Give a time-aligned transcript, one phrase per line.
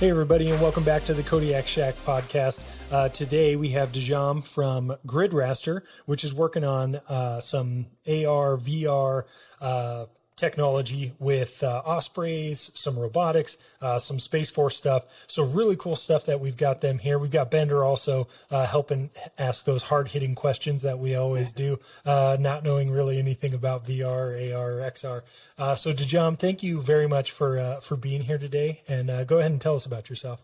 [0.00, 2.64] Hey, everybody, and welcome back to the Kodiak Shack podcast.
[2.90, 9.24] Uh, today we have Dijam from GridRaster, which is working on uh, some AR, VR,
[9.60, 10.06] uh,
[10.40, 15.04] technology with uh, ospreys, some robotics, uh, some Space Force stuff.
[15.26, 17.18] So really cool stuff that we've got them here.
[17.18, 21.78] We've got Bender also uh, helping ask those hard hitting questions that we always do,
[22.06, 25.22] uh, not knowing really anything about VR, AR, XR.
[25.58, 29.38] Uh, so Dijam, thank you very much for uh, for being here today, and go
[29.38, 30.42] ahead and tell us about yourself.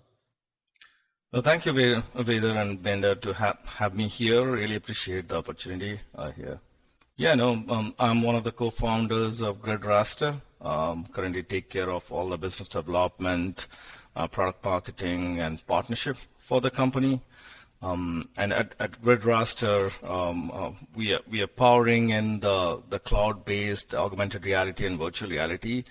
[1.33, 4.43] Well, thank you, Vader and Bender, to have, have me here.
[4.45, 6.01] Really appreciate the opportunity
[6.37, 6.61] here.
[7.19, 10.39] Yeah, no, um, I'm one of the co-founders of GridRaster.
[10.61, 13.69] Um, currently take care of all the business development,
[14.15, 17.23] uh, product marketing, and partnership for the company.
[17.81, 22.99] Um, and at, at GridRaster, um, uh, we, are, we are powering in the, the
[22.99, 25.85] cloud-based augmented reality and virtual reality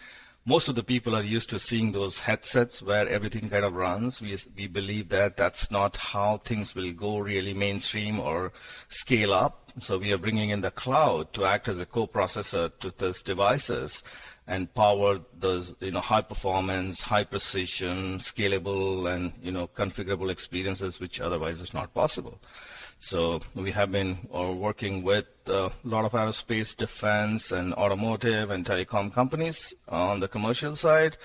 [0.47, 4.21] most of the people are used to seeing those headsets where everything kind of runs.
[4.21, 8.51] We, we believe that that's not how things will go really mainstream or
[8.87, 9.64] scale up.
[9.77, 14.03] So we are bringing in the cloud to act as a co-processor to those devices
[14.47, 20.99] and power those you know high performance, high precision, scalable, and you know configurable experiences
[20.99, 22.39] which otherwise is not possible.
[22.97, 28.65] So we have been uh, working with a lot of aerospace, defense, and automotive and
[28.65, 31.17] telecom companies on the commercial side,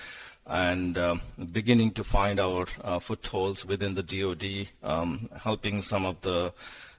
[0.45, 1.21] and um,
[1.53, 6.53] beginning to find our uh, footholds within the DoD, um, helping some of the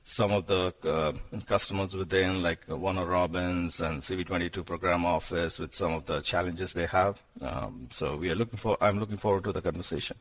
[0.05, 1.13] some of the uh,
[1.47, 6.87] customers within, like Warner Robins and CV22 Program Office, with some of the challenges they
[6.87, 7.23] have.
[7.41, 8.77] Um, so we are looking for.
[8.81, 10.17] I'm looking forward to the conversation.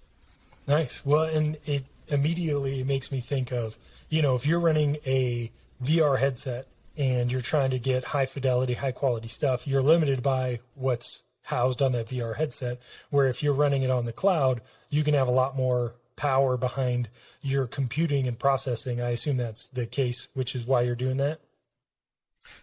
[0.68, 1.04] Nice.
[1.06, 3.78] Well, and it immediately makes me think of,
[4.10, 5.52] you know, if you're running a
[5.84, 10.60] VR headset and you're trying to get high fidelity, high quality stuff, you're limited by
[10.76, 12.80] what's housed on that VR headset.
[13.10, 16.56] Where if you're running it on the cloud, you can have a lot more power
[16.56, 17.10] behind
[17.42, 19.02] your computing and processing.
[19.02, 21.42] I assume that's the case, which is why you're doing that.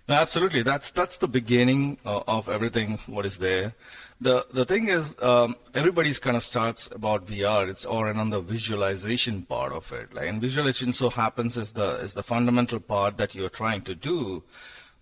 [0.09, 0.63] No, absolutely.
[0.63, 2.99] That's that's the beginning uh, of everything.
[3.07, 3.75] What is there?
[4.21, 7.69] The the thing is, um, everybody's kind of starts about VR.
[7.69, 10.15] It's or on the visualization part of it.
[10.15, 13.95] Like, and visualization so happens is the is the fundamental part that you're trying to
[13.95, 14.45] do.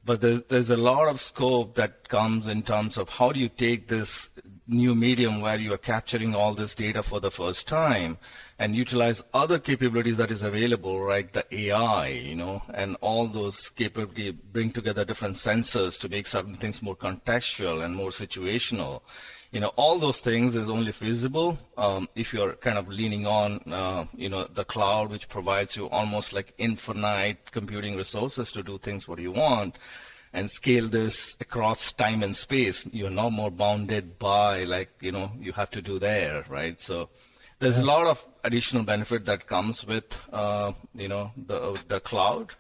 [0.05, 3.51] But there's there's a lot of scope that comes in terms of how do you
[3.51, 4.31] take this
[4.69, 8.19] new medium where you are capturing all this data for the first time
[8.59, 13.69] and utilize other capabilities that is available, like the AI, you know, and all those
[13.69, 19.03] capabilities bring together different sensors to make certain things more contextual and more situational.
[19.53, 23.61] You know, all those things is only feasible um, if you're kind of leaning on,
[23.73, 28.79] uh, you know, the cloud, which provides you almost like infinite computing resources to do
[28.79, 29.79] things what you want
[30.33, 32.89] and scale this across time and space.
[32.93, 36.81] You're no more bounded by like, you know, you have to do there, right?
[36.81, 37.09] So
[37.59, 37.85] there's yeah.
[37.85, 42.53] a lot of additional benefit that comes with, uh, you know, the, the cloud.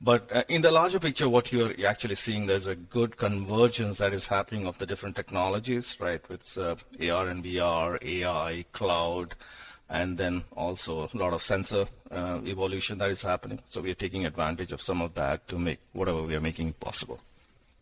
[0.00, 4.14] But uh, in the larger picture, what you're actually seeing, there's a good convergence that
[4.14, 6.26] is happening of the different technologies, right?
[6.28, 9.34] With uh, AR and VR, AI, cloud,
[9.90, 13.60] and then also a lot of sensor uh, evolution that is happening.
[13.66, 16.74] So we are taking advantage of some of that to make whatever we are making
[16.74, 17.20] possible.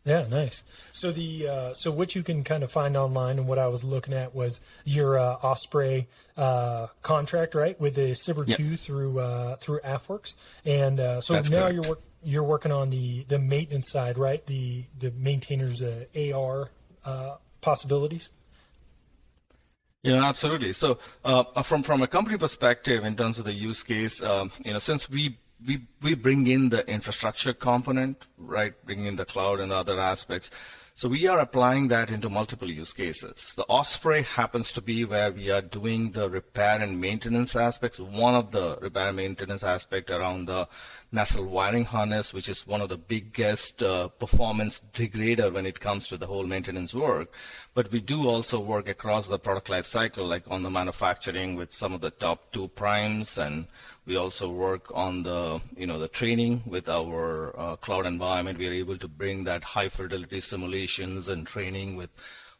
[0.06, 0.62] Yeah, nice.
[0.92, 3.82] So the uh, so what you can kind of find online and what I was
[3.82, 6.06] looking at was your uh, Osprey
[6.36, 8.56] uh, contract, right, with the Cyber yep.
[8.56, 11.74] two through uh, through AFWERX, and uh, so That's now correct.
[11.74, 14.47] you're work, you're working on the the maintenance side, right?
[14.47, 16.70] The the maintainers uh, AR
[17.60, 18.30] possibilities.
[20.06, 20.72] Yeah, absolutely.
[20.72, 20.98] So,
[21.64, 25.10] from from a company perspective, in terms of the use case, um, you know, since
[25.10, 25.36] we
[25.66, 28.72] we we bring in the infrastructure component, right?
[28.84, 30.53] Bringing in the cloud and other aspects.
[30.94, 33.53] So we are applying that into multiple use cases.
[33.54, 37.98] The Osprey happens to be where we are doing the repair and maintenance aspects.
[37.98, 40.68] One of the repair and maintenance aspect around the
[41.16, 46.09] nacelle wiring harness, which is one of the biggest uh, performance degrader when it comes
[46.09, 47.33] to the whole maintenance work.
[47.74, 51.72] But we do also work across the product life cycle, like on the manufacturing with
[51.72, 53.66] some of the top two primes and
[54.04, 58.59] we also work on the, you know, the training with our uh, cloud environment.
[58.59, 62.10] We are able to bring that high fidelity simulations and training with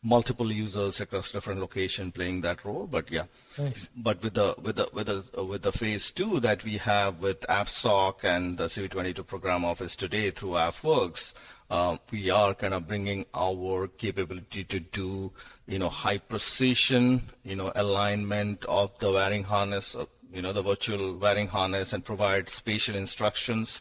[0.07, 2.87] multiple users across different locations playing that role.
[2.87, 3.25] But yeah,
[3.59, 3.91] nice.
[3.97, 7.41] But with the with the with the with the phase two that we have with
[7.41, 11.35] AFSOC and the CV22 program office today through AFWERX,
[11.71, 15.33] uh, we are kind of bringing our capability to do
[15.67, 20.05] you know high precision you know alignment of the wiring harness uh,
[20.37, 23.81] you know, the virtual wiring harness and provide spatial instructions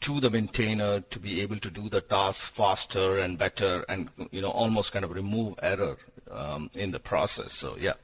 [0.00, 4.40] to the maintainer to be able to do the task faster and better and, you
[4.40, 5.96] know, almost kind of remove error
[6.30, 7.52] um, in the process.
[7.52, 7.94] So, yeah.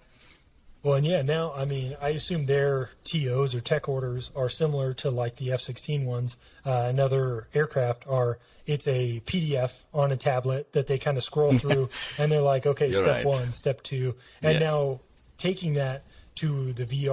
[0.83, 4.93] Well, and yeah, now, I mean, I assume their TOs or tech orders are similar
[4.95, 6.37] to like the F 16 ones.
[6.67, 11.53] Uh, another aircraft are, it's a PDF on a tablet that they kind of scroll
[11.59, 11.89] through
[12.19, 13.25] and they're like, okay, You're step right.
[13.25, 14.17] one, step two.
[14.43, 14.71] And Yeah.
[14.71, 15.01] now
[15.39, 16.05] taking that
[16.37, 17.09] to the VR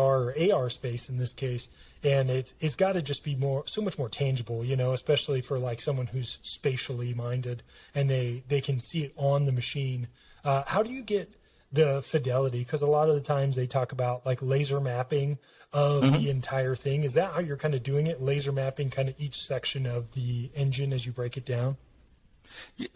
[0.52, 1.70] or AR space in this case,
[2.04, 5.42] and it's it's got to just be more so much more tangible, you know, especially
[5.42, 7.64] for like someone who's spatially minded
[7.94, 10.08] and they they can see it on the machine.
[10.44, 11.36] Uh, how do you get
[11.72, 12.60] the fidelity?
[12.60, 15.38] Because a lot of the times they talk about like laser mapping
[15.74, 17.04] of the entire thing.
[17.04, 18.22] Is that how you're kind of doing it?
[18.22, 21.78] Laser mapping kind of each section of the engine as you break it down.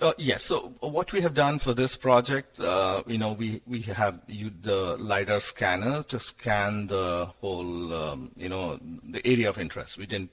[0.02, 0.44] Uh, yes.
[0.44, 4.64] So what we have done for this project, uh, you know, we, we have used
[4.64, 9.98] the LiDAR scanner to scan the whole, um, you know, the area of interest.
[9.98, 10.32] We didn't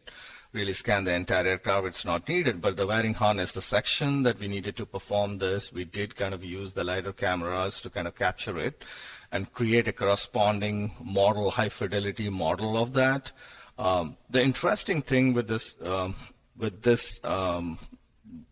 [0.52, 1.86] really scan the entire aircraft.
[1.86, 5.72] It's not needed, but the wiring harness, the section that we needed to perform this,
[5.72, 8.84] we did kind of use the LiDAR cameras to kind of capture it
[9.32, 13.32] and create a corresponding model, high fidelity model of that.
[13.78, 16.14] Um, the interesting thing with this, um,
[16.56, 17.78] with this, um,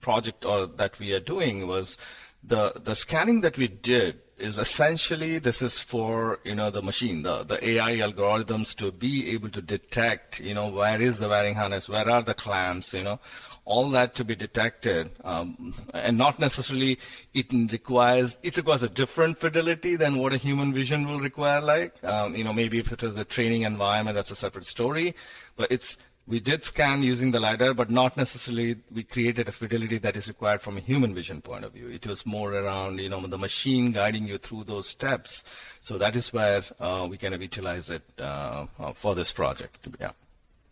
[0.01, 1.99] project or that we are doing was
[2.43, 7.23] the the scanning that we did is essentially this is for you know the machine
[7.23, 11.55] the the AI algorithms to be able to detect you know where is the wiring
[11.55, 13.21] harness where are the clamps you know
[13.67, 16.99] all that to be detected um, and not necessarily
[17.35, 22.03] it requires it requires a different fidelity than what a human vision will require like
[22.05, 25.15] um, you know maybe if it is a training environment that's a separate story
[25.57, 29.99] but it's we did scan using the LiDAR, but not necessarily we created a fidelity
[29.99, 31.89] that is required from a human vision point of view.
[31.89, 35.43] It was more around, you know, the machine guiding you through those steps.
[35.81, 39.89] So that is where uh, we kind of utilize it uh, uh, for this project.
[39.99, 40.13] Yeah.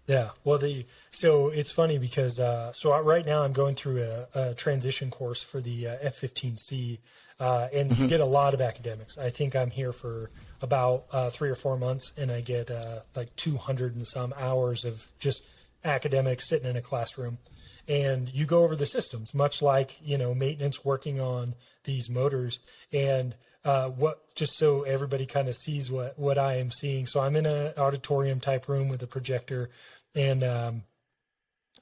[0.06, 4.27] Yeah, well, the so it's funny because uh, so right now I'm going through a,
[4.35, 6.99] a transition course for the uh, F-15C,
[7.40, 9.17] uh, and you get a lot of academics.
[9.19, 10.31] I think I'm here for
[10.61, 14.85] about uh, three or four months, and I get uh, like 200 and some hours
[14.85, 15.46] of just
[15.85, 17.38] academics sitting in a classroom,
[17.87, 21.55] and you go over the systems, much like you know maintenance working on
[21.85, 22.58] these motors,
[22.93, 27.06] and uh, what just so everybody kind of sees what what I am seeing.
[27.06, 29.70] So I'm in an auditorium type room with a projector,
[30.14, 30.82] and um,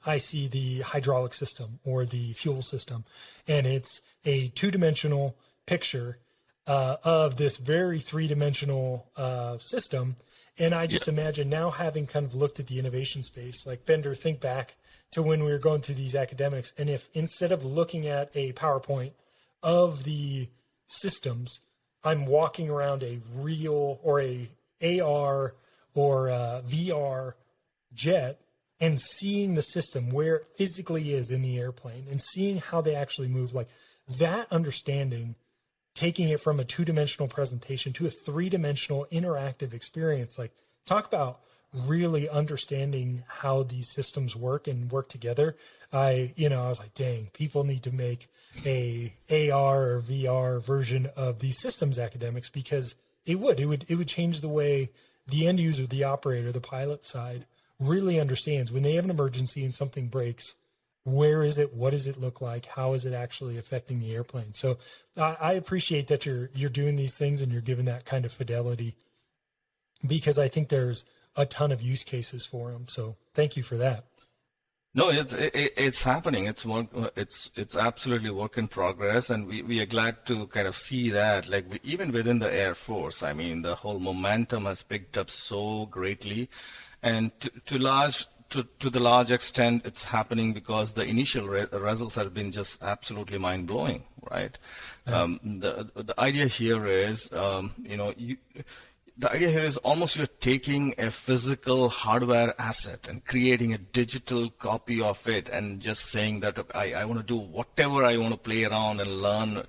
[0.05, 3.05] I see the hydraulic system or the fuel system,
[3.47, 5.35] and it's a two dimensional
[5.67, 6.17] picture
[6.65, 10.15] uh, of this very three dimensional uh, system.
[10.57, 14.15] And I just imagine now having kind of looked at the innovation space, like Bender,
[14.15, 14.75] think back
[15.11, 16.73] to when we were going through these academics.
[16.77, 19.11] And if instead of looking at a PowerPoint
[19.61, 20.49] of the
[20.87, 21.59] systems,
[22.03, 24.49] I'm walking around a real or a
[24.81, 25.53] AR
[25.93, 27.33] or a VR
[27.93, 28.41] jet
[28.79, 32.95] and seeing the system where it physically is in the airplane and seeing how they
[32.95, 33.69] actually move like
[34.19, 35.35] that understanding
[35.97, 40.37] taking it from a two-dimensional presentation to a three-dimensional interactive experience.
[40.37, 40.51] Like
[40.85, 41.39] talk about
[41.87, 45.55] really understanding how these systems work and work together.
[45.91, 48.27] I you know i was like dang people need to make
[48.65, 49.13] a
[49.51, 54.09] ar or vr version of these systems academics because it would it would it would
[54.09, 54.89] change the way
[55.27, 57.45] the end user the operator the pilot side
[57.79, 58.71] really understands.
[58.71, 60.55] When they have an emergency and something breaks
[61.07, 64.53] where is it what does it look like how is it actually affecting the airplane
[64.53, 64.77] so
[65.17, 68.93] I, appreciate that you're you're doing these things and you're giving that kind of fidelity
[70.05, 71.05] because i think there's
[71.37, 74.03] a ton of use cases for them so thank you for that
[74.93, 76.47] No, it's it, it's happening.
[76.47, 76.87] It's work.
[77.15, 81.11] It's it's absolutely work in progress, and we, we are glad to kind of see
[81.11, 81.47] that.
[81.47, 85.29] Like we, even within the Air Force, I mean, the whole momentum has picked up
[85.29, 86.49] so greatly,
[87.03, 91.67] and to, to large to, to the large extent, it's happening because the initial re-
[91.71, 94.57] results have been just absolutely mind blowing, right?
[95.07, 95.21] Yeah.
[95.21, 98.37] Um, the the idea here is, um, you know, you,
[99.17, 104.49] the idea here is almost you're taking a physical hardware asset and creating a digital
[104.51, 108.33] copy of it and just saying that I, I want to do whatever I want
[108.33, 109.63] to play around and learn,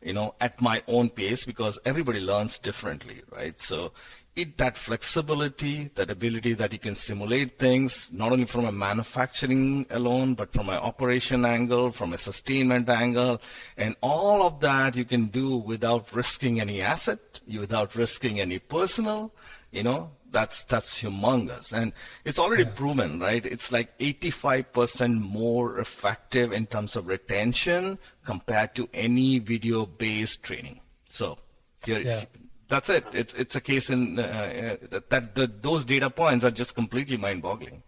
[0.00, 3.60] you know, at my own pace because everybody learns differently, right?
[3.60, 3.92] So
[4.34, 9.84] it that flexibility, that ability that you can simulate things, not only from a manufacturing
[9.90, 13.40] alone, but from an operation angle, from a sustainment angle,
[13.76, 19.32] and all of that you can do without risking any asset, without risking any personal,
[19.70, 21.74] you know, that's that's humongous.
[21.74, 21.92] And
[22.24, 22.70] it's already yeah.
[22.74, 23.44] proven right?
[23.44, 30.80] It's like 85% more effective in terms of retention compared to any video based training.
[31.10, 31.36] So
[31.84, 32.24] here, yeah
[32.72, 33.04] that's it.
[33.12, 37.18] It's it's a case in uh, uh, that the, those data points are just completely
[37.18, 37.82] mind-boggling.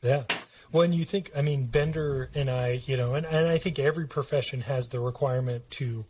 [0.00, 0.22] Yeah.
[0.70, 4.06] When you think, I mean, Bender and I, you know, and, and I think every
[4.06, 6.04] profession has the requirement to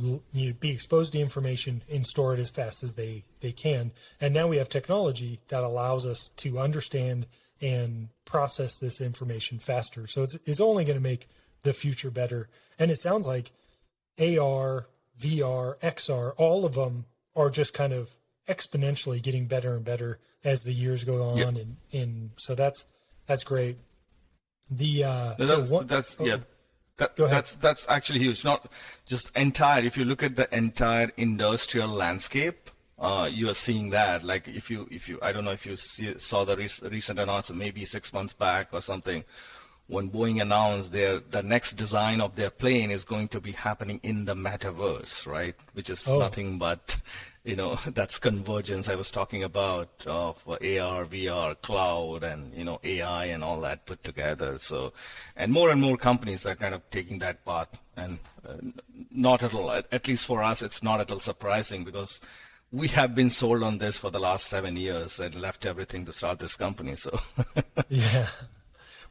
[0.00, 3.90] you know, be exposed to information and store it as fast as they, they can.
[4.18, 7.26] And now we have technology that allows us to understand
[7.60, 10.06] and process this information faster.
[10.06, 11.28] So it's, it's only going to make
[11.64, 12.48] the future better.
[12.78, 13.50] And it sounds like
[14.18, 14.86] AR,
[15.20, 17.04] VR, XR, all of them
[17.38, 18.10] are just kind of
[18.48, 21.48] exponentially getting better and better as the years go on, yep.
[21.48, 22.84] and and so that's
[23.26, 23.78] that's great.
[24.70, 26.38] The uh, that's, so what, that's oh, yeah.
[26.96, 28.44] That, that's that's actually huge.
[28.44, 28.70] Not
[29.06, 29.84] just entire.
[29.84, 34.24] If you look at the entire industrial landscape, uh, you are seeing that.
[34.24, 37.20] Like if you if you I don't know if you see, saw the rec- recent
[37.20, 39.24] announcement, maybe six months back or something,
[39.88, 44.00] when Boeing announced their the next design of their plane is going to be happening
[44.02, 45.56] in the metaverse, right?
[45.72, 46.18] Which is oh.
[46.18, 46.96] nothing but
[47.42, 52.80] you know that's convergence I was talking about of AR, VR, cloud, and you know
[52.84, 54.58] AI and all that put together.
[54.58, 54.92] So,
[55.36, 58.56] and more and more companies are kind of taking that path, and uh,
[59.10, 59.70] not at all.
[59.70, 62.20] At, at least for us, it's not at all surprising because
[62.70, 66.12] we have been sold on this for the last seven years and left everything to
[66.12, 66.94] start this company.
[66.94, 67.18] So,
[67.88, 68.26] yeah.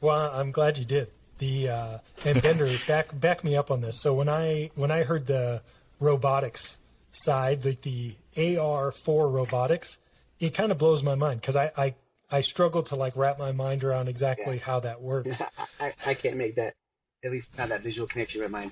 [0.02, 1.10] Well, I'm glad you did.
[1.40, 4.00] The uh, and Bender back back me up on this.
[4.00, 5.62] So when I when I heard the
[6.00, 6.80] robotics
[7.12, 9.98] side, like the AR for robotics,
[10.40, 11.96] it kind of blows my mind because I, I
[12.30, 14.64] I struggle to like wrap my mind around exactly yeah.
[14.64, 15.42] how that works.
[15.80, 16.76] I, I can't make that
[17.24, 18.72] at least not that visual connection in my mind.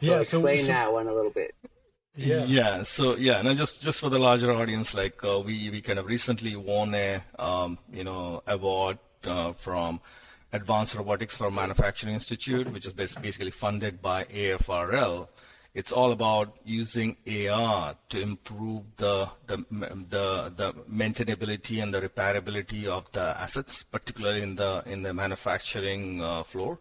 [0.00, 1.54] So yeah, explain so, so, that one a little bit.
[2.16, 2.44] Yeah.
[2.44, 2.82] Yeah.
[2.82, 6.06] So yeah, and just just for the larger audience, like uh, we we kind of
[6.06, 10.00] recently won a um, you know award uh, from
[10.52, 15.28] Advanced Robotics for Manufacturing Institute, which is basically funded by AFRL.
[15.72, 22.86] It's all about using AR to improve the the the, the maintainability and the repairability
[22.86, 26.80] of the assets, particularly in the in the manufacturing uh, floor.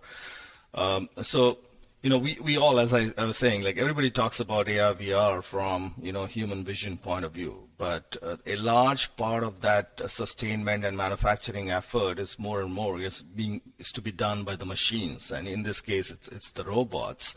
[0.73, 1.59] Um, so
[2.01, 4.93] you know, we, we all, as I, I, was saying, like everybody talks about AR,
[4.93, 7.67] VR from, you know, human vision point of view.
[7.77, 12.71] But uh, a large part of that uh, sustainment and manufacturing effort is more and
[12.71, 15.31] more is being is to be done by the machines.
[15.31, 17.35] And in this case, it's it's the robots.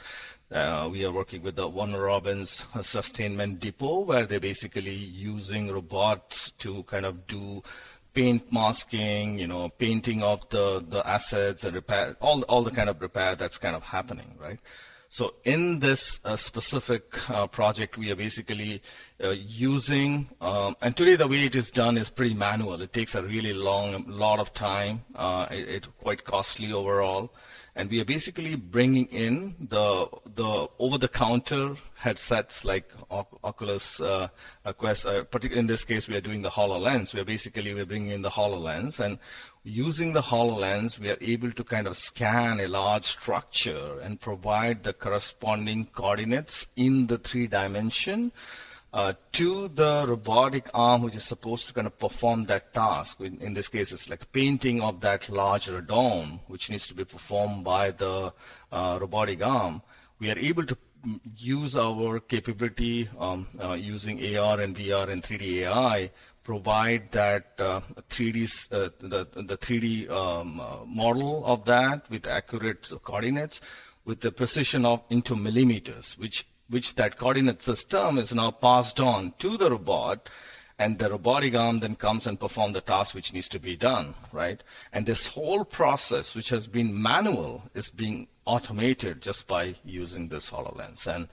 [0.50, 6.52] Uh, we are working with the Warner Robins Sustainment Depot, where they're basically using robots
[6.59, 7.62] to kind of do
[8.14, 12.88] paint masking, you know, painting of the, the assets and repair, all, all the kind
[12.88, 14.59] of repair that's kind of happening, right?
[15.12, 18.81] So in this uh, specific uh, project, we are basically
[19.23, 22.81] uh, using, um, and today the way it is done is pretty manual.
[22.81, 25.04] It takes a really long, lot of time.
[25.14, 27.31] Uh, it, it's quite costly overall
[27.75, 34.28] and we are basically bringing in the the over-the-counter headsets like Oculus uh,
[34.76, 35.07] Quest.
[35.07, 37.14] Uh, particularly in this case, we are doing the Hololens.
[37.14, 39.19] We are basically we're bringing in the Hololens, and
[39.64, 44.83] using the Hololens, we are able to kind of scan a large structure and provide
[44.83, 48.33] the corresponding coordinates in the three dimension
[48.92, 53.21] uh, to the robotic arm, which is supposed to kind of perform that task.
[53.21, 57.04] In, in, this case, it's like painting of that large radome, which needs to be
[57.04, 58.33] performed by the
[58.71, 59.81] uh, robotic arm.
[60.19, 60.76] We are able to
[61.37, 66.11] use our capability um, uh, using AR and VR and 3D AI,
[66.44, 72.90] provide that 3D uh, uh, the the 3D um, uh, model of that with accurate
[73.04, 73.61] coordinates,
[74.04, 79.34] with the precision of into millimeters, which which that coordinate system is now passed on
[79.38, 80.28] to the robot
[80.78, 84.14] and the robotic arm then comes and performs the task which needs to be done,
[84.32, 84.62] right?
[84.92, 90.50] And this whole process, which has been manual, is being automated just by using this
[90.50, 91.06] HoloLens.
[91.06, 91.28] And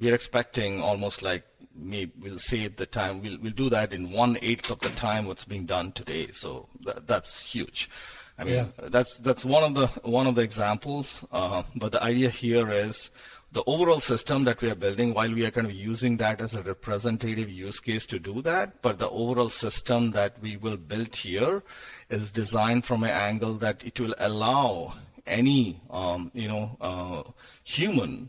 [0.00, 1.44] we're expecting almost like
[1.76, 3.22] me, we'll save the time.
[3.22, 6.28] We'll, we'll do that in one eighth of the time what's being done today.
[6.30, 7.90] So that, that's huge.
[8.36, 8.88] I mean, yeah.
[8.88, 11.24] that's that's one of the one of the examples.
[11.30, 13.10] Uh, but the idea here is
[13.52, 16.56] the overall system that we are building, while we are kind of using that as
[16.56, 21.14] a representative use case to do that, but the overall system that we will build
[21.14, 21.62] here
[22.10, 27.22] is designed from an angle that it will allow any, um, you know, uh,
[27.62, 28.28] human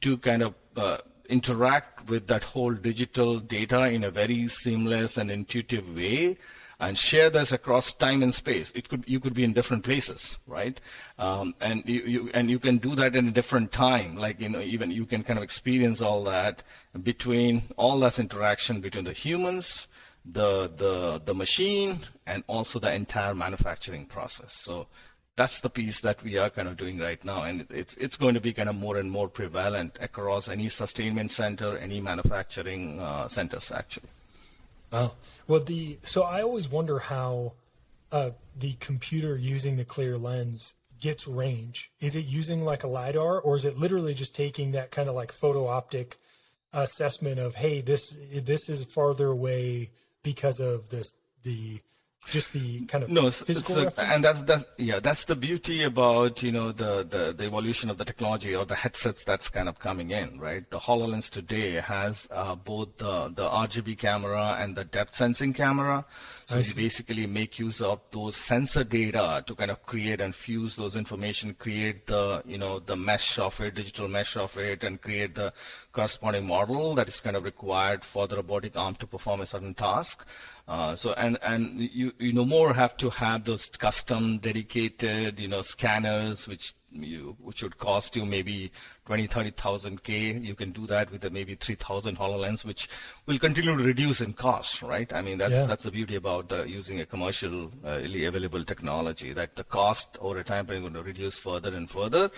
[0.00, 0.98] to kind of uh,
[1.28, 6.36] interact with that whole digital data in a very seamless and intuitive way
[6.80, 8.72] and share this across time and space.
[8.74, 10.80] It could you could be in different places, right?
[11.18, 14.16] Um, and you, you and you can do that in a different time.
[14.16, 16.62] Like you know, even you can kind of experience all that
[17.02, 19.88] between all that interaction between the humans,
[20.24, 24.52] the the the machine, and also the entire manufacturing process.
[24.52, 24.86] So
[25.36, 28.34] that's the piece that we are kind of doing right now, and it's it's going
[28.34, 33.26] to be kind of more and more prevalent across any sustainment center, any manufacturing uh,
[33.26, 34.08] centers, actually.
[34.92, 35.12] Oh,
[35.48, 37.54] well, the so I always wonder how
[38.12, 41.90] uh, the computer using the clear lens gets range.
[42.00, 45.16] Is it using like a lidar, or is it literally just taking that kind of
[45.16, 46.16] like photo optic
[46.72, 49.90] assessment of hey, this this is farther away
[50.22, 51.12] because of this
[51.42, 51.80] the
[52.26, 56.42] just the kind of no, physical so, and that's that's yeah, that's the beauty about
[56.42, 59.78] you know the, the the evolution of the technology or the headsets that's kind of
[59.78, 60.68] coming in, right?
[60.70, 66.04] The Hololens today has uh, both the the RGB camera and the depth sensing camera,
[66.46, 70.76] so you basically make use of those sensor data to kind of create and fuse
[70.76, 75.00] those information, create the you know the mesh of it, digital mesh of it, and
[75.00, 75.52] create the
[75.92, 79.74] corresponding model that is kind of required for the robotic arm to perform a certain
[79.74, 80.26] task.
[80.66, 85.48] Uh, so and and you you no more have to have those custom dedicated you
[85.48, 88.70] know scanners which you which would cost you maybe
[89.06, 90.32] 20 30,000 k.
[90.32, 92.88] You can do that with a maybe 3000 HoloLens which
[93.26, 95.12] will continue to reduce in cost right?
[95.12, 95.64] I mean that's yeah.
[95.64, 100.42] that's the beauty about uh, using a commercially uh, available technology that the cost over
[100.42, 102.30] time is going to reduce further and further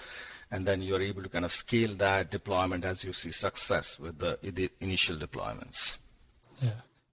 [0.51, 4.19] and then you're able to kind of scale that deployment as you see success with
[4.19, 5.99] the, the initial deployments.
[6.63, 6.71] Yeah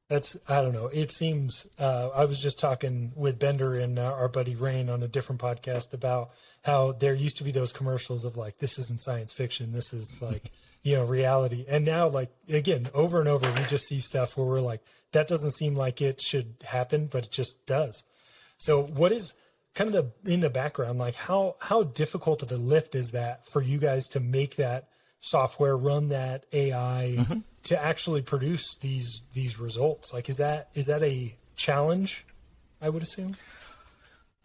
[0.10, 0.88] that's I don't know.
[0.88, 5.01] It seems uh, I was just talking with Bender and uh, our buddy Rain on
[5.01, 6.31] a different podcast about
[6.63, 10.22] how there used to be those commercials of like this isn't science fiction, this is
[10.22, 10.51] like
[10.83, 14.45] you know reality, and now like again over and over we just see stuff where
[14.45, 14.83] we're like
[15.13, 18.03] that doesn't seem like it should happen, but it just does.
[18.57, 19.33] So what is
[19.74, 23.48] kind of the in the background like how how difficult of a lift is that
[23.48, 24.89] for you guys to make that
[25.22, 27.16] software run that AI?
[27.20, 30.13] Mm-hmm to actually produce these these results?
[30.13, 32.25] Like, is that is that a challenge?
[32.81, 33.35] I would assume.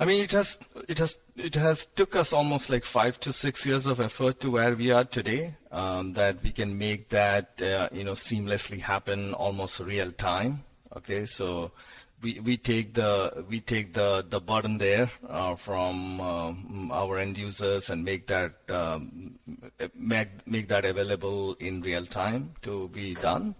[0.00, 3.66] I mean, it has it has it has took us almost like five to six
[3.66, 5.54] years of effort to where we are today.
[5.72, 10.64] Um, that we can make that uh, you know seamlessly happen almost real time.
[10.96, 11.72] Okay, so
[12.22, 17.38] we, we take the we take the the burden there uh, from um, our end
[17.38, 19.38] users and make that um,
[19.94, 23.54] make make that available in real time to be done.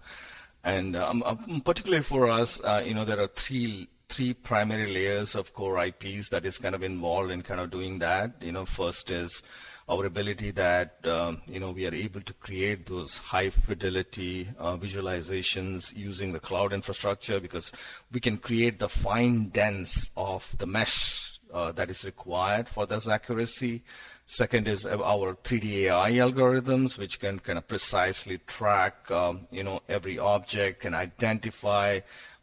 [0.63, 5.35] And um, um particularly for us, uh, you know, there are three three primary layers
[5.35, 8.33] of core IPs that is kind of involved in kind of doing that.
[8.41, 9.41] You know, first is
[9.87, 14.77] our ability that um, you know we are able to create those high fidelity uh,
[14.77, 17.71] visualizations using the cloud infrastructure because
[18.11, 23.07] we can create the fine dense of the mesh uh, that is required for this
[23.07, 23.81] accuracy.
[24.25, 29.81] Second is our 3D AI algorithms, which can kind of precisely track, um, you know,
[29.89, 31.99] every object and identify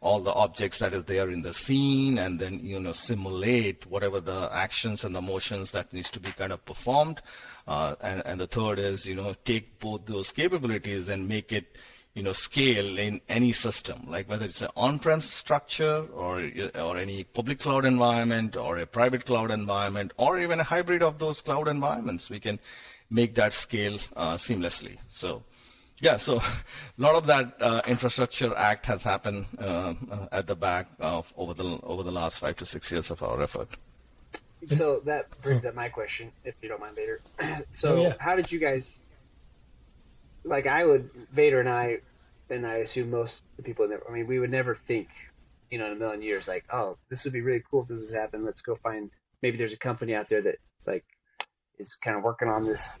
[0.07, 4.19] all the objects that is there in the scene and then you know simulate whatever
[4.21, 7.21] the actions and the motions that needs to be kind of performed.
[7.67, 11.75] Uh, and, and the third is you know take both those capabilities and make it
[12.13, 14.05] you know scale in any system.
[14.07, 16.35] Like whether it's an on-prem structure or
[16.75, 21.19] or any public cloud environment or a private cloud environment or even a hybrid of
[21.19, 22.59] those cloud environments we can
[23.09, 24.97] make that scale uh, seamlessly.
[25.09, 25.43] So
[26.01, 26.43] yeah, so a
[26.97, 29.95] lot of that uh, infrastructure act has happened uh,
[30.31, 33.41] at the back of over the over the last five to six years of our
[33.41, 33.69] effort.
[34.67, 37.19] So that brings up my question, if you don't mind, Vader.
[37.69, 38.13] so, oh, yeah.
[38.19, 38.99] how did you guys?
[40.43, 41.97] Like, I would Vader and I,
[42.49, 43.87] and I assume most the people.
[43.87, 45.07] Never, I mean, we would never think,
[45.71, 48.01] you know, in a million years, like, oh, this would be really cool if this
[48.01, 48.45] was happen.
[48.45, 49.09] Let's go find.
[49.41, 50.55] Maybe there's a company out there that
[50.85, 51.05] like
[51.79, 52.99] is kind of working on this.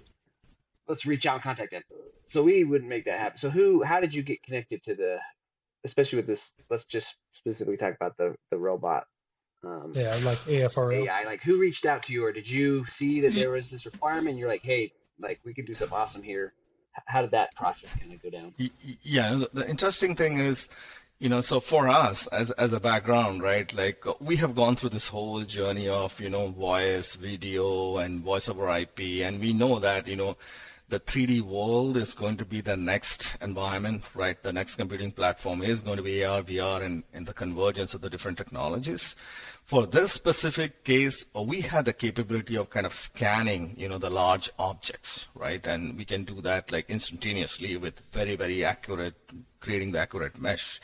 [0.87, 1.83] Let's reach out and contact them
[2.27, 3.37] so we wouldn't make that happen.
[3.37, 3.83] So who?
[3.83, 5.19] How did you get connected to the?
[5.83, 9.05] Especially with this, let's just specifically talk about the the robot.
[9.63, 11.07] Um, yeah, like AFRO.
[11.07, 11.23] AI.
[11.23, 14.37] Like who reached out to you, or did you see that there was this requirement?
[14.37, 16.53] You're like, hey, like we could do something awesome here.
[17.05, 18.53] How did that process kind of go down?
[19.03, 20.67] Yeah, the interesting thing is
[21.19, 24.91] you know so for us as as a background right like we have gone through
[24.91, 29.79] this whole journey of you know voice video and voice over ip and we know
[29.79, 30.37] that you know
[30.89, 35.61] the 3d world is going to be the next environment right the next computing platform
[35.61, 39.15] is going to be ar vr and, and the convergence of the different technologies
[39.65, 44.09] for this specific case we had the capability of kind of scanning you know the
[44.09, 49.15] large objects right and we can do that like instantaneously with very very accurate
[49.59, 50.79] creating the accurate mesh.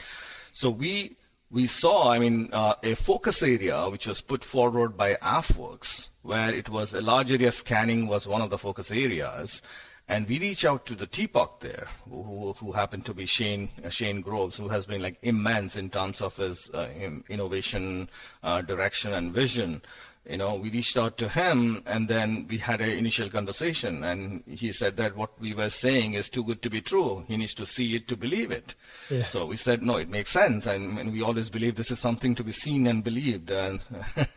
[0.51, 1.15] So we
[1.51, 6.51] we saw, I mean, uh, a focus area which was put forward by AFWERX, where
[6.51, 9.61] it was a large area scanning was one of the focus areas.
[10.09, 13.89] And we reach out to the TPOC there, who, who happened to be Shane uh,
[13.89, 16.89] Shane Groves, who has been like immense in terms of his uh,
[17.29, 18.09] innovation,
[18.43, 19.81] uh, direction, and vision
[20.29, 24.43] you know, we reached out to him and then we had an initial conversation and
[24.47, 27.25] he said that what we were saying is too good to be true.
[27.27, 28.75] He needs to see it to believe it.
[29.09, 29.25] Yeah.
[29.25, 30.65] So we said, no, it makes sense.
[30.65, 33.51] And, and, we always believe this is something to be seen and believed.
[33.51, 33.81] And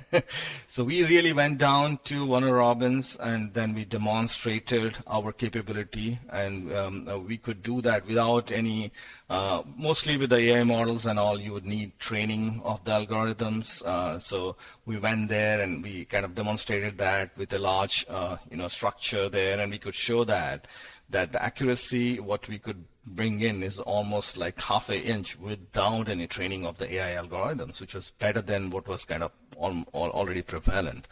[0.67, 6.73] so we really went down to Warner Robins and then we demonstrated our capability and
[6.73, 8.91] um, uh, we could do that without any
[9.29, 13.85] uh, mostly with the AI models and all, you would need training of the algorithms.
[13.85, 18.37] Uh, so we went there and we kind of demonstrated that with a large, uh,
[18.51, 20.67] you know, structure there, and we could show that
[21.11, 26.09] that the accuracy, what we could bring in, is almost like half an inch without
[26.09, 29.85] any training of the AI algorithms, which was better than what was kind of all,
[29.93, 31.07] all already prevalent.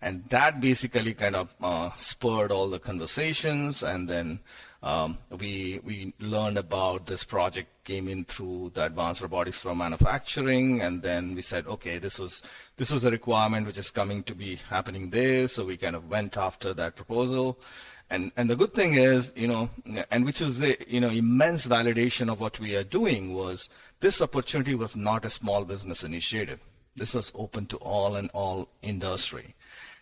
[0.00, 4.38] And that basically kind of uh, spurred all the conversations, and then
[4.80, 10.82] um, we we learned about this project came in through the advanced robotics for manufacturing,
[10.82, 12.44] and then we said, okay, this was
[12.76, 16.08] this was a requirement which is coming to be happening there, so we kind of
[16.08, 17.58] went after that proposal.
[18.10, 19.70] And and the good thing is, you know,
[20.10, 23.68] and which is a you know immense validation of what we are doing was
[24.00, 26.60] this opportunity was not a small business initiative.
[26.96, 29.54] This was open to all and all industry.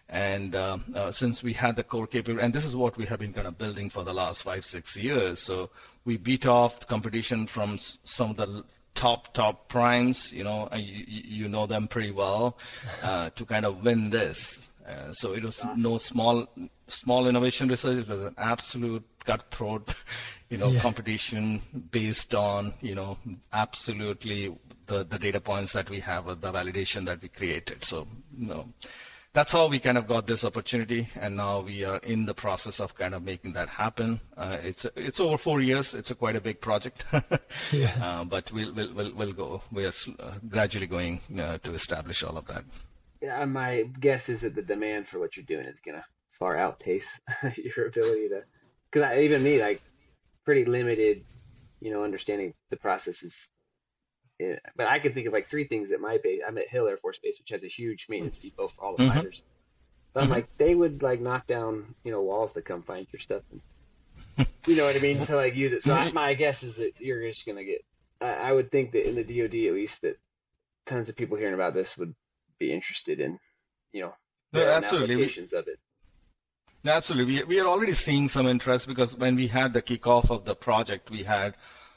[0.08, 3.18] And uh, uh, since we had the core capability, and this is what we have
[3.18, 5.70] been kind of building for the last five, six years, so
[6.04, 8.64] we beat off competition from some of the
[8.94, 10.32] top top primes.
[10.32, 12.56] You know, you, you know them pretty well
[13.02, 14.70] uh, to kind of win this.
[14.88, 16.46] Uh, so it was no small
[16.88, 17.98] small innovation research.
[17.98, 19.94] It was an absolute cutthroat,
[20.50, 20.80] you know, yeah.
[20.80, 23.18] competition based on you know
[23.52, 27.84] absolutely the the data points that we have, the validation that we created.
[27.84, 28.06] So
[28.38, 28.68] you know
[29.36, 32.80] that's how we kind of got this opportunity, and now we are in the process
[32.80, 34.18] of kind of making that happen.
[34.34, 35.92] Uh, it's it's over four years.
[35.92, 37.04] It's a quite a big project,
[37.70, 37.92] yeah.
[38.00, 39.62] uh, but we'll, we'll we'll we'll go.
[39.70, 42.64] We are uh, gradually going uh, to establish all of that.
[43.20, 46.06] Yeah, my guess is that the demand for what you're doing is gonna
[46.38, 47.20] far outpace
[47.56, 48.42] your ability to.
[48.90, 49.82] Because even me, like,
[50.44, 51.24] pretty limited,
[51.80, 53.48] you know, understanding the processes
[54.38, 56.42] yeah, but I can think of like three things at my base.
[56.46, 59.04] I'm at Hill Air Force Base, which has a huge maintenance depot for all the
[59.04, 59.12] mm-hmm.
[59.12, 59.42] fighters.
[60.12, 60.34] But I'm mm-hmm.
[60.34, 63.42] like, they would like knock down, you know, walls to come find your stuff.
[63.50, 65.18] And, you know what I mean?
[65.26, 65.82] To like use it.
[65.82, 67.82] So I, my guess is that you're just gonna get.
[68.20, 70.18] I, I would think that in the DoD at least that
[70.84, 72.14] tons of people hearing about this would
[72.58, 73.38] be interested in,
[73.92, 74.14] you know,
[74.52, 75.14] yeah, absolutely.
[75.14, 75.78] applications of it.
[76.88, 77.42] Absolutely.
[77.44, 81.10] We, are already seeing some interest because when we had the kickoff of the project,
[81.10, 81.54] we had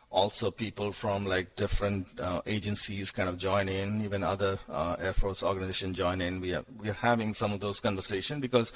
[0.09, 5.13] also people from like different uh, agencies kind of join in, even other uh, Air
[5.13, 6.41] Force organizations join in.
[6.41, 8.73] We are we are having some of those conversations because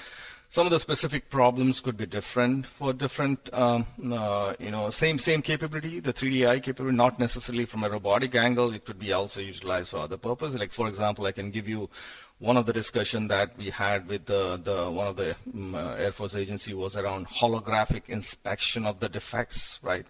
[0.53, 5.17] some of the specific problems could be different for different, um, uh, you know, same
[5.17, 8.71] same capability, the 3D capability, not necessarily from a robotic angle.
[8.71, 10.59] It could be also utilized for other purposes.
[10.59, 11.89] Like for example, I can give you
[12.37, 15.95] one of the discussion that we had with the, the one of the um, uh,
[15.95, 20.05] Air Force agency was around holographic inspection of the defects, right?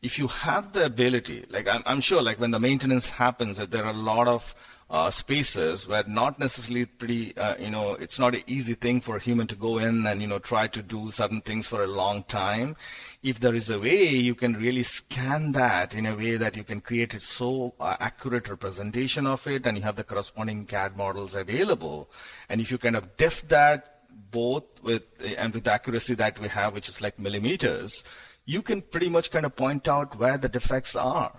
[0.00, 3.70] if you have the ability, like I'm, I'm sure, like when the maintenance happens, that
[3.70, 4.54] there are a lot of
[4.90, 9.16] uh, spaces where not necessarily pretty, uh, you know, it's not an easy thing for
[9.16, 11.86] a human to go in and you know try to do certain things for a
[11.86, 12.76] long time.
[13.22, 16.64] If there is a way you can really scan that in a way that you
[16.64, 20.96] can create it so uh, accurate representation of it, and you have the corresponding CAD
[20.96, 22.10] models available,
[22.48, 23.90] and if you kind of diff that
[24.30, 25.02] both with
[25.38, 28.04] and with the accuracy that we have, which is like millimeters,
[28.44, 31.32] you can pretty much kind of point out where the defects are.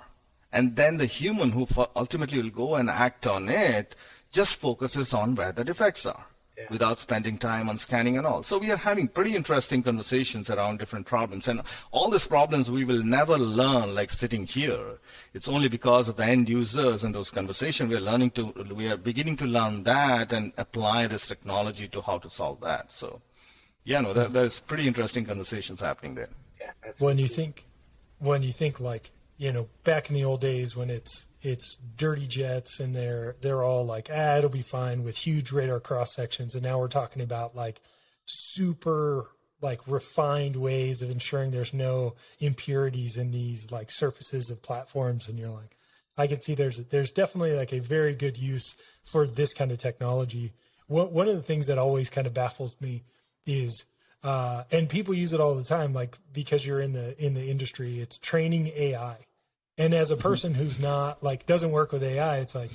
[0.56, 3.94] And then the human who ultimately will go and act on it
[4.32, 6.64] just focuses on where the defects are yeah.
[6.70, 8.42] without spending time on scanning and all.
[8.42, 11.50] So we are having pretty interesting conversations around different problems.
[11.50, 15.00] And all these problems we will never learn like sitting here.
[15.34, 18.88] It's only because of the end users and those conversations we are learning to, we
[18.88, 22.94] are beginning to learn that and apply this technology to how to solve that.
[22.94, 23.22] So
[23.84, 24.32] yeah, no, there, mm.
[24.32, 26.30] there's pretty interesting conversations happening there
[26.62, 27.66] Yeah, when you think
[28.20, 32.26] when you think like you know back in the old days when it's it's dirty
[32.28, 36.56] jets and they're they're all like ah it'll be fine with huge radar cross sections
[36.56, 37.82] and now we're talking about like
[38.26, 45.28] super like refined ways of ensuring there's no impurities in these like surfaces of platforms
[45.28, 45.78] and you're like
[46.18, 49.78] I can see there's there's definitely like a very good use for this kind of
[49.78, 50.54] technology.
[50.88, 53.04] One one of the things that always kind of baffles me
[53.46, 53.86] is
[54.24, 57.50] uh, and people use it all the time like because you're in the in the
[57.50, 59.18] industry it's training AI
[59.78, 62.72] and as a person who's not like doesn't work with AI, it's like,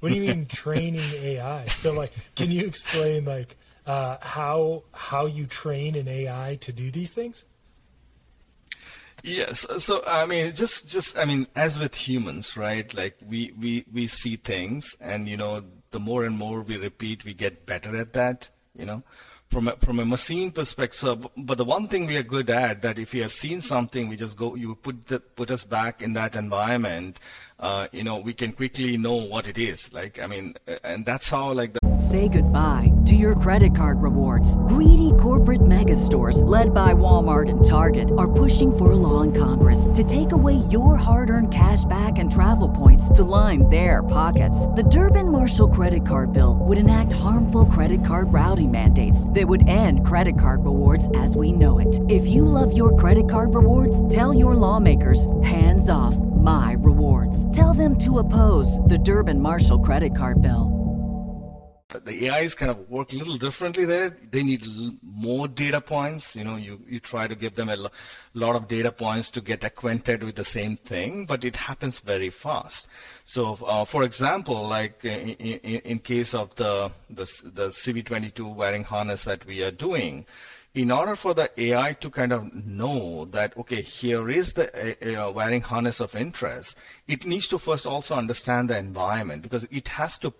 [0.00, 1.66] what do you mean training AI?
[1.66, 6.90] So like, can you explain like uh, how how you train an AI to do
[6.90, 7.44] these things?
[9.24, 9.66] Yes.
[9.78, 12.92] So I mean, just just I mean, as with humans, right?
[12.94, 17.24] Like we we we see things, and you know, the more and more we repeat,
[17.24, 18.50] we get better at that.
[18.78, 19.02] You know,
[19.48, 21.26] from a, from a machine perspective.
[21.36, 24.16] But the one thing we are good at that if we have seen something, we
[24.16, 27.18] just go, you put the, put us back in that environment.
[27.58, 29.90] Uh, you know, we can quickly know what it is.
[29.92, 31.80] Like, I mean, and that's how like the.
[31.98, 34.58] Say goodbye to your credit card rewards.
[34.68, 39.32] Greedy corporate mega stores, led by Walmart and Target, are pushing for a law in
[39.32, 44.66] Congress to take away your hard-earned cash back and travel points to line their pockets.
[44.68, 49.66] The Durbin Marshall credit card bill would enact harmful credit card routing mandates that would
[49.66, 51.98] end credit card rewards as we know it.
[52.10, 56.14] If you love your credit card rewards, tell your lawmakers hands off
[56.46, 57.44] my rewards.
[57.54, 60.72] Tell them to oppose the Durbin Marshall credit card bill.
[62.04, 64.16] The AIs kind of work a little differently there.
[64.30, 64.62] They need
[65.02, 66.36] more data points.
[66.36, 67.90] You know, you, you try to give them a
[68.34, 72.30] lot of data points to get acquainted with the same thing, but it happens very
[72.30, 72.86] fast.
[73.24, 78.84] So, uh, for example, like in, in, in case of the, the, the CV22 wiring
[78.84, 80.26] harness that we are doing,
[80.76, 84.68] in order for the AI to kind of know that, okay, here is the
[85.18, 86.76] uh, wiring harness of interest,
[87.08, 90.30] it needs to first also understand the environment because it has to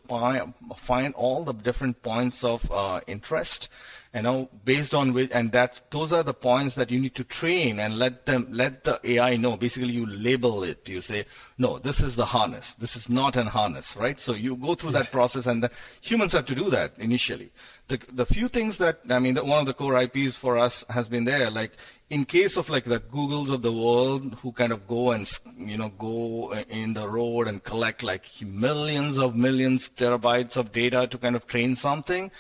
[0.77, 3.70] find all the different points of uh, interest
[4.17, 7.25] you know, based on which, and that those are the points that you need to
[7.25, 9.59] train and let them, let the AI know.
[9.59, 10.89] Basically, you label it.
[10.89, 11.27] You say,
[11.59, 12.73] no, this is the harness.
[12.75, 14.19] This is not an harness, right?
[14.19, 17.51] So you go through that process, and the humans have to do that initially.
[17.89, 20.83] The the few things that I mean, the, one of the core IPs for us
[20.89, 21.73] has been there, like
[22.09, 25.77] in case of like the Googles of the world who kind of go and you
[25.77, 31.19] know go in the road and collect like millions of millions terabytes of data to
[31.19, 32.31] kind of train something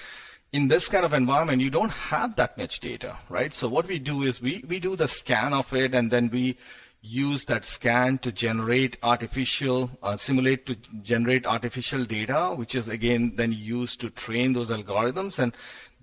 [0.52, 3.52] in this kind of environment, you don't have that much data, right?
[3.52, 6.56] So what we do is we, we do the scan of it and then we
[7.02, 13.32] use that scan to generate artificial, uh, simulate to generate artificial data, which is again
[13.36, 15.54] then used to train those algorithms and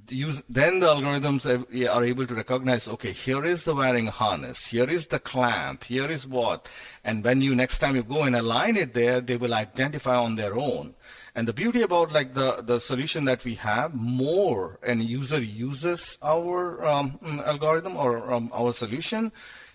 [0.10, 4.90] use then the algorithms are able to recognize okay here is the wiring harness here
[4.90, 6.68] is the clamp here is what
[7.04, 10.36] and when you next time you go and align it there they will identify on
[10.36, 10.94] their own.
[11.36, 16.18] And the beauty about like the, the solution that we have, more and user uses
[16.22, 19.32] our um, algorithm or um, our solution,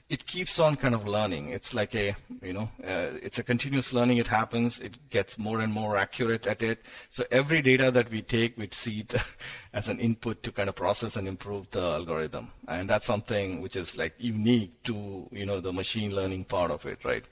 [0.08, 1.50] it keeps on kind of learning.
[1.50, 4.16] It's like a, you know, uh, it's a continuous learning.
[4.16, 4.80] It happens.
[4.80, 6.84] It gets more and more accurate at it.
[7.10, 9.14] So every data that we take, we see it
[9.74, 12.50] as an input to kind of process and improve the algorithm.
[12.66, 16.86] And that's something which is like unique to, you know, the machine learning part of
[16.86, 17.24] it, right?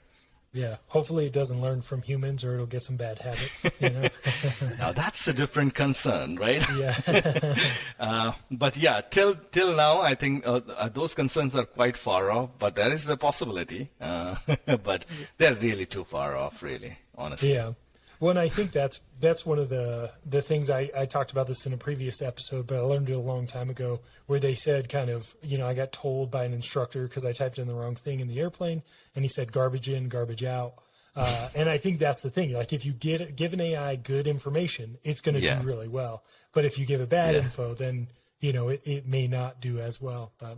[0.57, 3.63] Yeah, hopefully it doesn't learn from humans or it'll get some bad habits.
[3.79, 4.07] You know?
[4.79, 6.65] now that's a different concern, right?
[6.75, 7.55] Yeah.
[7.99, 12.31] uh, but yeah, till till now, I think uh, uh, those concerns are quite far
[12.31, 12.49] off.
[12.57, 14.35] But there is a possibility, uh,
[14.83, 15.05] but
[15.37, 17.53] they're really too far off, really, honestly.
[17.53, 17.73] Yeah.
[18.19, 21.47] Well, and I think that's that's one of the the things I, I talked about
[21.47, 24.55] this in a previous episode, but I learned it a long time ago, where they
[24.55, 27.67] said kind of you know I got told by an instructor because I typed in
[27.67, 28.81] the wrong thing in the airplane,
[29.15, 30.73] and he said garbage in, garbage out.
[31.15, 32.53] Uh, and I think that's the thing.
[32.53, 35.59] Like if you get give an AI good information, it's going to yeah.
[35.59, 36.23] do really well.
[36.53, 37.41] But if you give it bad yeah.
[37.41, 38.07] info, then
[38.39, 40.31] you know it, it may not do as well.
[40.39, 40.57] But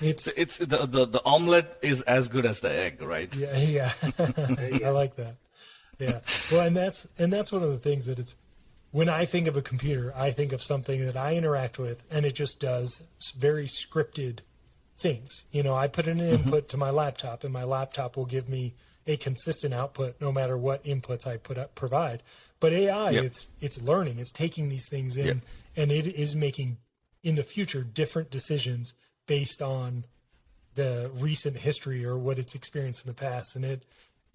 [0.00, 3.34] it's it's the, the the omelet is as good as the egg, right?
[3.34, 3.92] Yeah, yeah.
[4.84, 5.36] I like that
[5.98, 6.20] yeah.
[6.50, 8.36] Well, and that's and that's one of the things that it's
[8.90, 12.24] when I think of a computer, I think of something that I interact with, and
[12.24, 13.06] it just does
[13.36, 14.40] very scripted
[14.96, 15.44] things.
[15.52, 16.44] You know, I put in an mm-hmm.
[16.44, 18.74] input to my laptop, and my laptop will give me
[19.06, 22.22] a consistent output no matter what inputs I put up provide.
[22.60, 23.24] But AI, yep.
[23.24, 25.36] it's it's learning, it's taking these things in, yep.
[25.76, 26.78] and it is making
[27.22, 28.94] in the future different decisions
[29.26, 30.04] based on
[30.74, 33.84] the recent history or what it's experienced in the past, and it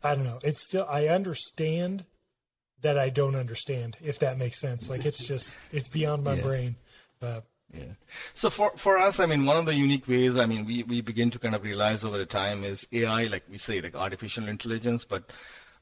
[0.04, 0.40] I don't know.
[0.44, 2.06] It's still I understand
[2.82, 4.90] that I don't understand if that makes sense.
[4.90, 6.42] Like it's just it's beyond my yeah.
[6.42, 6.76] brain.
[7.22, 7.42] Uh,
[7.74, 7.94] yeah.
[8.34, 11.02] So for for us, I mean, one of the unique ways, I mean, we we
[11.02, 14.48] begin to kind of realize over the time is AI, like we say, like artificial
[14.48, 15.32] intelligence, but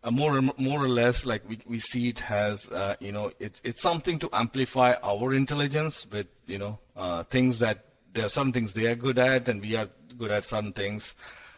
[0.04, 3.62] uh, more more or less like we, we see it has uh, you know it's
[3.64, 8.52] it's something to amplify our intelligence with you know uh, things that there are some
[8.52, 11.16] things they are good at and we are good at some things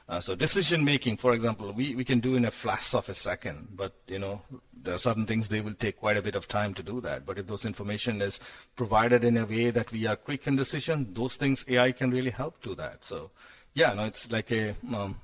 [0.10, 3.14] uh, so decision making for example we, we can do in a flash of a
[3.14, 4.42] second but you know
[4.82, 7.26] there are certain things they will take quite a bit of time to do that
[7.26, 8.40] but if those information is
[8.76, 12.32] provided in a way that we are quick in decision those things ai can really
[12.32, 13.32] help do that so
[13.74, 15.16] yeah no it's like a um,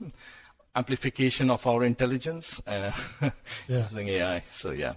[0.75, 2.91] amplification of our intelligence uh,
[3.67, 3.81] yeah.
[3.81, 4.43] using AI.
[4.47, 4.93] So yeah.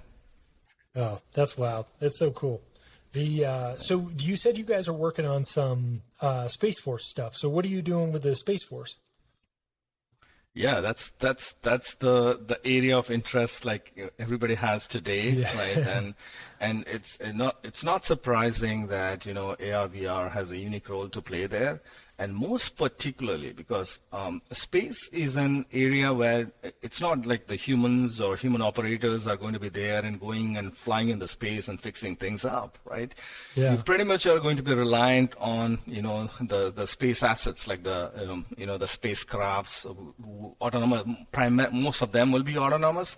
[0.95, 1.87] Oh, that's wild.
[2.01, 2.61] That's so cool.
[3.13, 7.35] The uh, so you said you guys are working on some uh, Space Force stuff.
[7.35, 8.97] So what are you doing with the Space Force?
[10.55, 15.59] Yeah, that's that's that's the the area of interest like everybody has today, yeah.
[15.59, 15.77] right?
[15.97, 16.15] and
[16.61, 21.09] and it's not it's not surprising that you know AR VR has a unique role
[21.09, 21.81] to play there
[22.19, 26.51] and most particularly because um, space is an area where
[26.83, 30.57] it's not like the humans or human operators are going to be there and going
[30.57, 33.15] and flying in the space and fixing things up, right?
[33.55, 33.73] Yeah.
[33.73, 37.67] You pretty much are going to be reliant on you know the the space assets
[37.67, 39.87] like the um, you know the spacecrafts,
[40.61, 41.03] autonomous.
[41.33, 43.17] Prim- most of them will be autonomous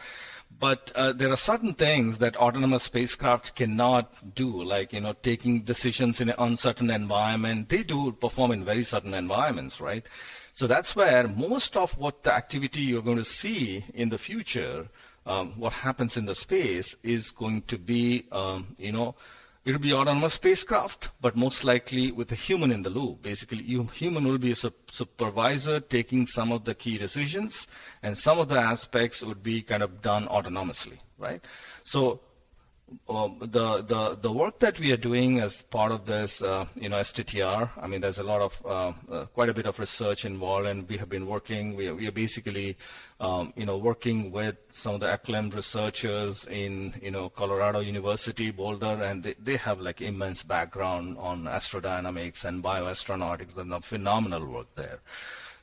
[0.58, 5.62] but uh, there are certain things that autonomous spacecraft cannot do, like you know taking
[5.62, 7.68] decisions in an uncertain environment.
[7.68, 10.06] They do perform in very certain environments, right?
[10.52, 14.88] So that's where most of what the activity you're going to see in the future,
[15.26, 19.16] um, what happens in the space, is going to be, um, you know,
[19.64, 23.22] It'll be autonomous spacecraft, but most likely with a human in the loop.
[23.22, 27.66] Basically, human will be a supervisor taking some of the key decisions,
[28.02, 31.42] and some of the aspects would be kind of done autonomously, right?
[31.82, 32.20] So
[33.08, 36.88] um, the, the the work that we are doing as part of this, uh, you
[36.88, 37.70] know, STTR.
[37.80, 40.88] I mean, there's a lot of uh, uh, quite a bit of research involved, and
[40.88, 41.76] we have been working.
[41.76, 42.76] We are, we are basically,
[43.20, 48.50] um, you know, working with some of the acclaimed researchers in, you know, Colorado University,
[48.50, 53.56] Boulder, and they, they have like immense background on astrodynamics and bioastronautics.
[53.56, 55.00] and the phenomenal work there.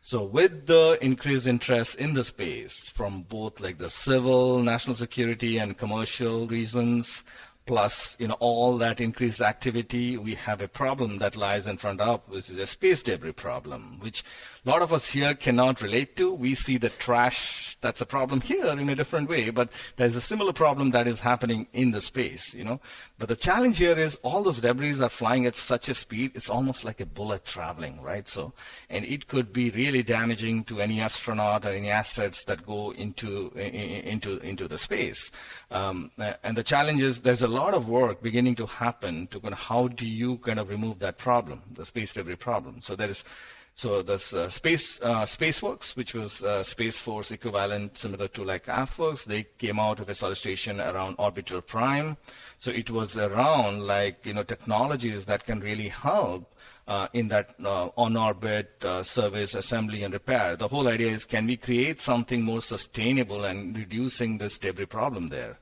[0.04, 5.60] So with the increased interest in the space from both like the civil, national security
[5.60, 7.24] and commercial reasons,
[7.68, 12.02] plus you know all that increased activity, we have a problem that lies in front
[12.02, 14.24] of, which is a space debris problem, which
[14.64, 16.32] a lot of us here cannot relate to.
[16.32, 20.22] We see the trash that's a problem here in a different way, but there's a
[20.22, 22.80] similar problem that is happening in the space, you know.
[23.18, 26.50] But the challenge here is all those debris are flying at such a speed, it's
[26.50, 28.28] almost like a bullet traveling, right?
[28.28, 28.54] So,
[28.88, 33.50] and it could be really damaging to any astronaut or any assets that go into
[33.56, 35.32] into into the space.
[35.72, 36.12] Um,
[36.44, 39.60] and the challenge is there's a lot of work beginning to happen to kind of
[39.60, 42.80] how do you kind of remove that problem, the space debris problem.
[42.80, 43.24] So there is
[43.74, 48.66] so this uh, Space uh, SpaceWERX, which was uh, Space Force equivalent, similar to like
[48.66, 52.18] AFWERX, they came out of a solid station around orbital prime.
[52.58, 56.54] So it was around like you know technologies that can really help
[56.88, 60.58] uh, in that uh, on-orbit uh, service, assembly, and repair.
[60.58, 65.30] The whole idea is can we create something more sustainable and reducing this debris problem
[65.30, 65.58] there?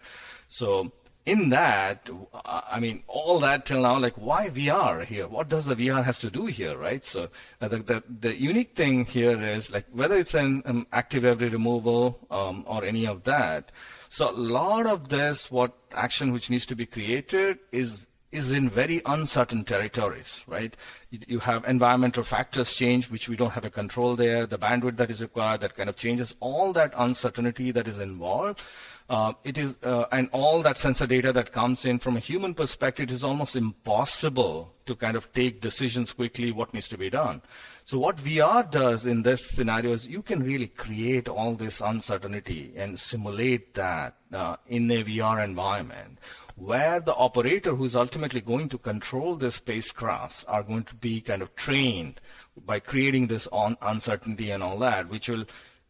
[0.47, 0.91] So
[1.29, 2.09] in that,
[2.43, 5.27] I mean, all that till now, like, why VR here?
[5.27, 7.05] What does the VR has to do here, right?
[7.05, 7.29] So
[7.61, 12.19] uh, the, the, the unique thing here is like whether it's an active debris removal
[12.31, 13.71] um, or any of that.
[14.09, 18.69] So a lot of this, what action which needs to be created is is in
[18.69, 20.77] very uncertain territories, right?
[21.09, 24.45] You have environmental factors change, which we don't have a control there.
[24.45, 26.35] The bandwidth that is required, that kind of changes.
[26.39, 28.61] All that uncertainty that is involved
[29.09, 32.53] uh, it is, uh, and all that sensor data that comes in from a human
[32.53, 37.09] perspective, it is almost impossible to kind of take decisions quickly what needs to be
[37.09, 37.41] done.
[37.85, 42.71] So what VR does in this scenario is you can really create all this uncertainty
[42.75, 46.19] and simulate that uh, in a VR environment
[46.55, 51.41] where the operator who's ultimately going to control the spacecrafts are going to be kind
[51.41, 52.19] of trained
[52.65, 55.45] by creating this on uncertainty and all that, which will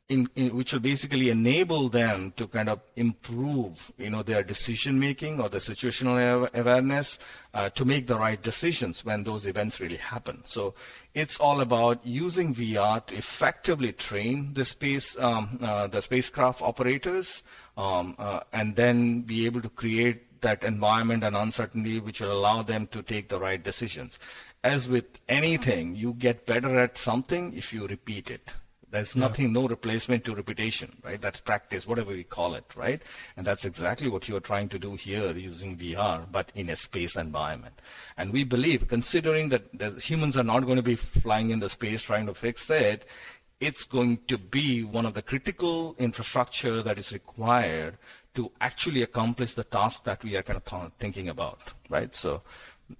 [0.10, 5.00] in, in, which will basically enable them to kind of improve, you know, their decision
[5.00, 7.19] making or the situational awareness
[7.54, 10.41] uh, to make the right decisions when those events really happen.
[10.45, 10.74] So
[11.13, 17.43] it's all about using VR to effectively train the space, um, uh, the spacecraft operators,
[17.78, 22.63] um, uh, and then be able to create that environment and uncertainty which will allow
[22.63, 24.17] them to take the right decisions.
[24.63, 28.54] As with anything, you get better at something if you repeat it.
[28.91, 29.21] There's yeah.
[29.21, 31.22] nothing, no replacement to repetition, right?
[31.22, 33.01] That's practice, whatever we call it, right?
[33.38, 37.16] And that's exactly what you're trying to do here using VR, but in a space
[37.16, 37.82] environment.
[38.18, 42.01] And we believe, considering that humans are not going to be flying in the space
[42.01, 43.05] trying to fix it,
[43.59, 47.97] it's going to be one of the critical infrastructure that is required
[48.36, 51.59] to actually accomplish the task that we are kind of th- thinking about,
[51.89, 52.16] right?
[52.16, 52.41] So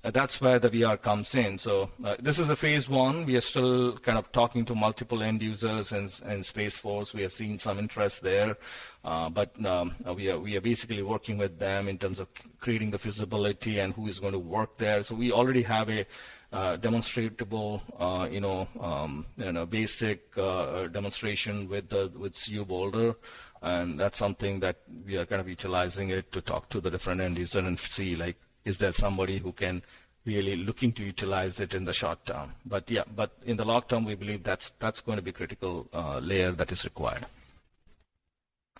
[0.04, 1.58] that's where the VR comes in.
[1.58, 3.26] So uh, this is a phase one.
[3.26, 7.14] We are still kind of talking to multiple end users and, and Space Force.
[7.14, 8.58] We have seen some interest there,
[9.04, 12.28] uh, but um, uh, we are we are basically working with them in terms of
[12.60, 15.04] creating the feasibility and who is going to work there.
[15.04, 16.06] So we already have a
[16.52, 22.66] uh, demonstrable, uh, you know, um, you know, basic uh, demonstration with the with CU
[22.66, 23.16] Boulder,
[23.62, 27.22] and that's something that we are kind of utilizing it to talk to the different
[27.22, 28.38] end users and see like,
[28.70, 29.82] is there somebody who can
[30.26, 32.54] really looking to utilize it in the short term?
[32.66, 35.88] But yeah, but in the long term, we believe that's that's going to be critical
[35.94, 37.26] uh, layer that is required.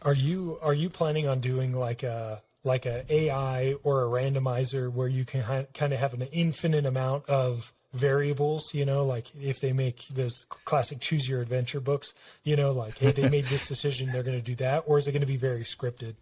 [0.02, 4.92] Are you are you planning on doing like a like a AI or a randomizer
[4.92, 9.28] where you can ha- kind of have an infinite amount of variables, you know, like
[9.42, 12.14] if they make those classic choose your adventure books,
[12.44, 15.08] you know, like, hey, they made this decision, they're going to do that, or is
[15.08, 16.16] it going to be very scripted?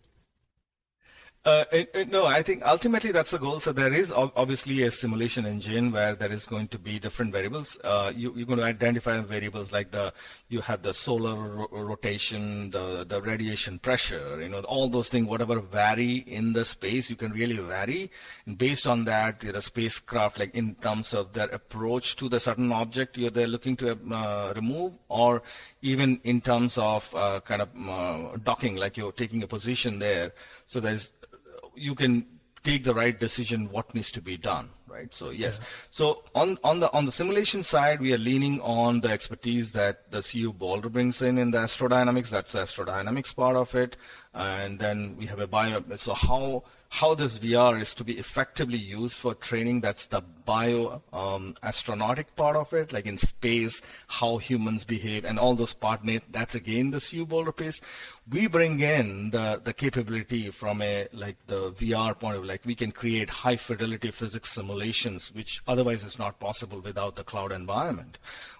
[1.48, 3.62] Uh, it, it, no, I think ultimately that's the goal.
[3.62, 7.80] So there is obviously a simulation engine where there is going to be different variables.
[7.86, 10.12] Uh, you, are going to identify variables like the
[10.50, 15.26] you have the solar ro- rotation, the the radiation pressure, you know, all those things.
[15.26, 18.12] Whatever vary in the space, you can really vary.
[18.45, 22.74] And based on that, the spacecraft, like in terms of their approach to the certain
[22.74, 25.43] object you're they're looking to uh, remove, or
[25.82, 30.34] even in terms of uh, kind of uh, docking, like you're taking a position there.
[30.66, 31.14] So there's
[31.78, 32.25] you can
[32.63, 35.13] take the right decision what needs to be done right?
[35.13, 35.59] So yes.
[35.59, 35.67] Yeah.
[35.89, 40.11] so on on the on the simulation side we are leaning on the expertise that
[40.11, 42.30] the cu boulder brings in in the astrodynamics.
[42.30, 43.97] That's the astrodynamics part of it.
[44.34, 48.78] And then we have a bio so how how this VR is to be effectively
[48.78, 49.82] used for training.
[49.82, 55.38] That's the bio um, astronautic part of it, like in space, how humans behave, and
[55.38, 56.02] all those part.
[56.32, 57.82] That's again the CU Boulder piece.
[58.30, 62.76] We bring in the the capability from a like the VR point of like we
[62.76, 68.18] can create high fidelity physics simulations, which otherwise is not possible without the cloud environment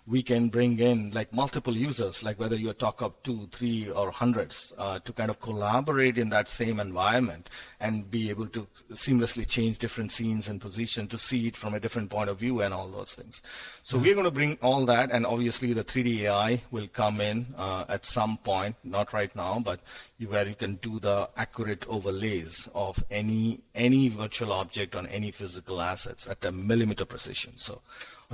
[0.08, 4.10] we can bring in like multiple users, like whether you talk of two, three, or
[4.10, 7.50] hundreds, uh, to kind of collaborate in that same environment
[7.82, 11.80] and be able to seamlessly change different scenes and position to see it from a
[11.80, 13.42] different point of view and all those things.
[13.84, 14.06] So mm-hmm.
[14.06, 17.84] we're going to bring all that, and obviously the 3D AI will come in uh,
[17.90, 19.82] at some point, not right now, but
[20.20, 25.32] you, where you can do the accurate overlays of any any virtual object on any
[25.32, 27.58] physical assets at a millimeter precision.
[27.58, 27.82] So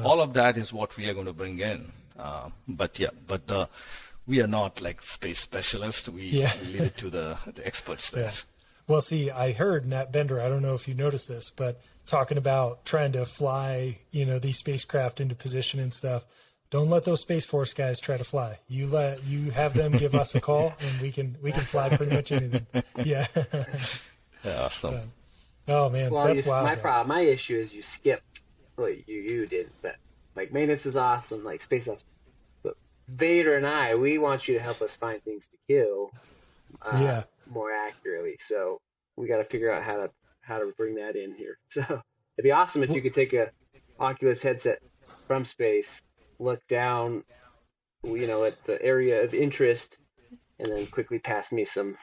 [0.01, 1.91] all of that is what we are going to bring in.
[2.17, 3.65] Uh, but yeah, but uh,
[4.25, 6.07] we are not like space specialists.
[6.09, 6.51] We, yeah.
[6.61, 8.25] we leave it to the, the experts there.
[8.25, 8.31] Yeah.
[8.87, 10.41] Well, see, I heard Nat Bender.
[10.41, 14.39] I don't know if you noticed this, but talking about trying to fly, you know,
[14.39, 16.25] these spacecraft into position and stuff.
[16.69, 18.57] Don't let those Space Force guys try to fly.
[18.67, 21.95] You let you have them give us a call, and we can we can fly
[21.95, 22.65] pretty much anything.
[23.05, 23.27] Yeah.
[24.43, 24.93] yeah awesome.
[24.93, 25.01] So,
[25.67, 26.65] oh man, well, that's you, wild.
[26.65, 28.23] My problem, my issue is you skip
[28.77, 29.95] well, you you did, but
[30.35, 32.07] like maintenance is awesome, like space awesome.
[32.63, 32.75] But
[33.07, 36.11] Vader and I, we want you to help us find things to kill,
[36.81, 38.37] uh, yeah, more accurately.
[38.39, 38.79] So
[39.15, 40.11] we got to figure out how to
[40.41, 41.57] how to bring that in here.
[41.69, 41.81] So
[42.37, 43.51] it'd be awesome if you could take a
[43.99, 44.79] Oculus headset
[45.27, 46.01] from space,
[46.39, 47.23] look down,
[48.03, 49.99] you know, at the area of interest,
[50.59, 51.95] and then quickly pass me some,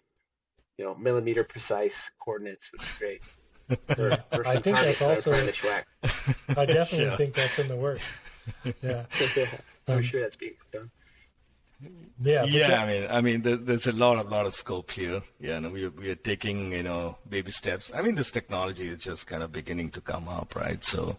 [0.79, 3.23] you know, millimeter precise coordinates which is great.
[3.89, 5.33] I think that's also.
[6.57, 7.17] I definitely yeah.
[7.17, 8.05] think that's in the works.
[8.83, 9.05] Yeah,
[9.89, 10.91] I'm um, sure that's being done.
[12.23, 12.69] Yeah, yeah.
[12.69, 15.23] That, I mean, I mean, there's a lot of lot of scope here.
[15.39, 17.93] Yeah, and we are, we are taking you know baby steps.
[17.95, 20.83] I mean, this technology is just kind of beginning to come up, right?
[20.85, 21.17] So,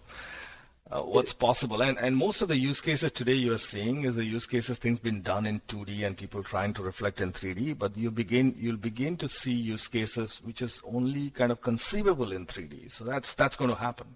[0.91, 1.81] uh, what's possible.
[1.81, 4.77] And, and most of the use cases today you are seeing is the use cases
[4.77, 8.55] things been done in 2D and people trying to reflect in 3D, but you begin
[8.59, 12.91] you'll begin to see use cases which is only kind of conceivable in 3D.
[12.91, 14.07] So that's that's going to happen.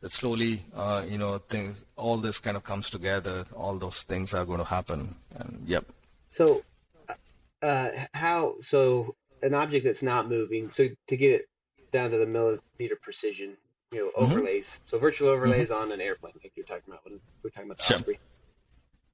[0.00, 3.44] That slowly, uh, you know, things all this kind of comes together.
[3.54, 5.16] All those things are going to happen.
[5.36, 5.86] And yep.
[6.28, 6.62] So,
[7.62, 10.70] uh, how so an object that's not moving?
[10.70, 11.48] So to get it
[11.92, 13.56] down to the millimeter precision,
[13.92, 14.32] you know mm-hmm.
[14.32, 14.66] overlays.
[14.66, 14.82] Mm-hmm.
[14.86, 15.82] So virtual overlays mm-hmm.
[15.82, 17.96] on an airplane, like you're talking about when we're talking about the sure.
[17.96, 18.18] Osprey.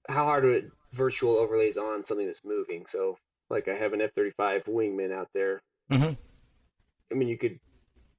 [0.08, 2.86] How hard would virtual overlays on something that's moving?
[2.86, 3.18] So
[3.50, 5.62] like I have an F-35 wingman out there.
[5.90, 6.12] Mm-hmm.
[7.12, 7.58] I mean, you could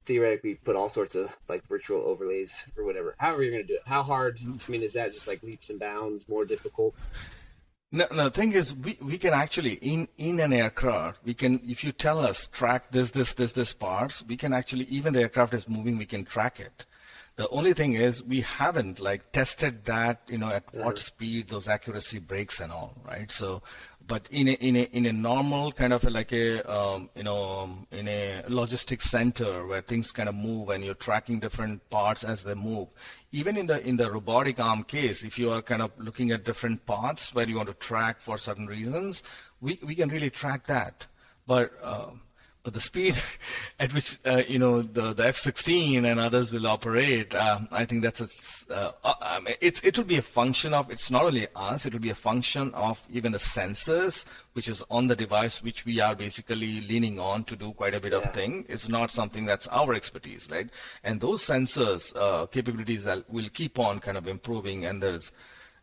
[0.04, 3.14] theoretically put all sorts of like virtual overlays or whatever.
[3.18, 3.82] However, you're going to do it.
[3.84, 4.38] How hard?
[4.42, 6.94] I mean, is that just like leaps and bounds more difficult?
[7.96, 8.24] No, no.
[8.24, 11.92] The thing is, we, we can actually in in an aircraft, we can if you
[11.92, 15.66] tell us track this this this this parts, we can actually even the aircraft is
[15.66, 16.84] moving, we can track it.
[17.36, 21.68] The only thing is we haven't like tested that, you know, at what speed those
[21.68, 23.32] accuracy breaks and all, right?
[23.32, 23.62] So,
[24.06, 27.60] but in a in a in a normal kind of like a um, you know
[27.60, 32.24] um, in a logistics center where things kind of move and you're tracking different parts
[32.24, 32.88] as they move.
[33.32, 36.44] Even in the in the robotic arm case if you are kind of looking at
[36.44, 39.22] different parts where you want to track for certain reasons
[39.60, 41.06] we we can really track that.
[41.46, 42.10] But uh,
[42.66, 43.16] but the speed
[43.78, 48.02] at which uh, you know the, the F-16 and others will operate, um, I think
[48.02, 48.20] that's
[48.68, 51.46] a, uh, uh, I mean, it's it will be a function of it's not only
[51.54, 55.62] us, it will be a function of even the sensors which is on the device,
[55.62, 58.18] which we are basically leaning on to do quite a bit yeah.
[58.18, 58.66] of thing.
[58.68, 60.68] It's not something that's our expertise, right?
[61.04, 65.30] And those sensors uh, capabilities will keep on kind of improving, and there's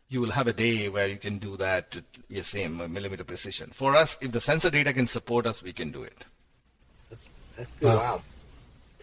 [0.09, 1.97] you will have a day where you can do that
[2.29, 3.69] the same millimeter precision.
[3.69, 6.25] For us, if the sensor data can support us, we can do it.
[7.63, 8.21] That's pretty wow.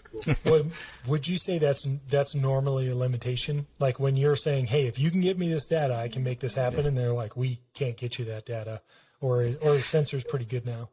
[0.05, 0.35] Cool.
[0.45, 0.73] would,
[1.07, 3.67] would you say that's that's normally a limitation?
[3.79, 6.41] Like when you're saying, "Hey, if you can get me this data, I can make
[6.41, 6.89] this happen," yeah.
[6.89, 8.83] and they're like, "We can't get you that data,"
[9.21, 10.91] or or the sensor's pretty good now.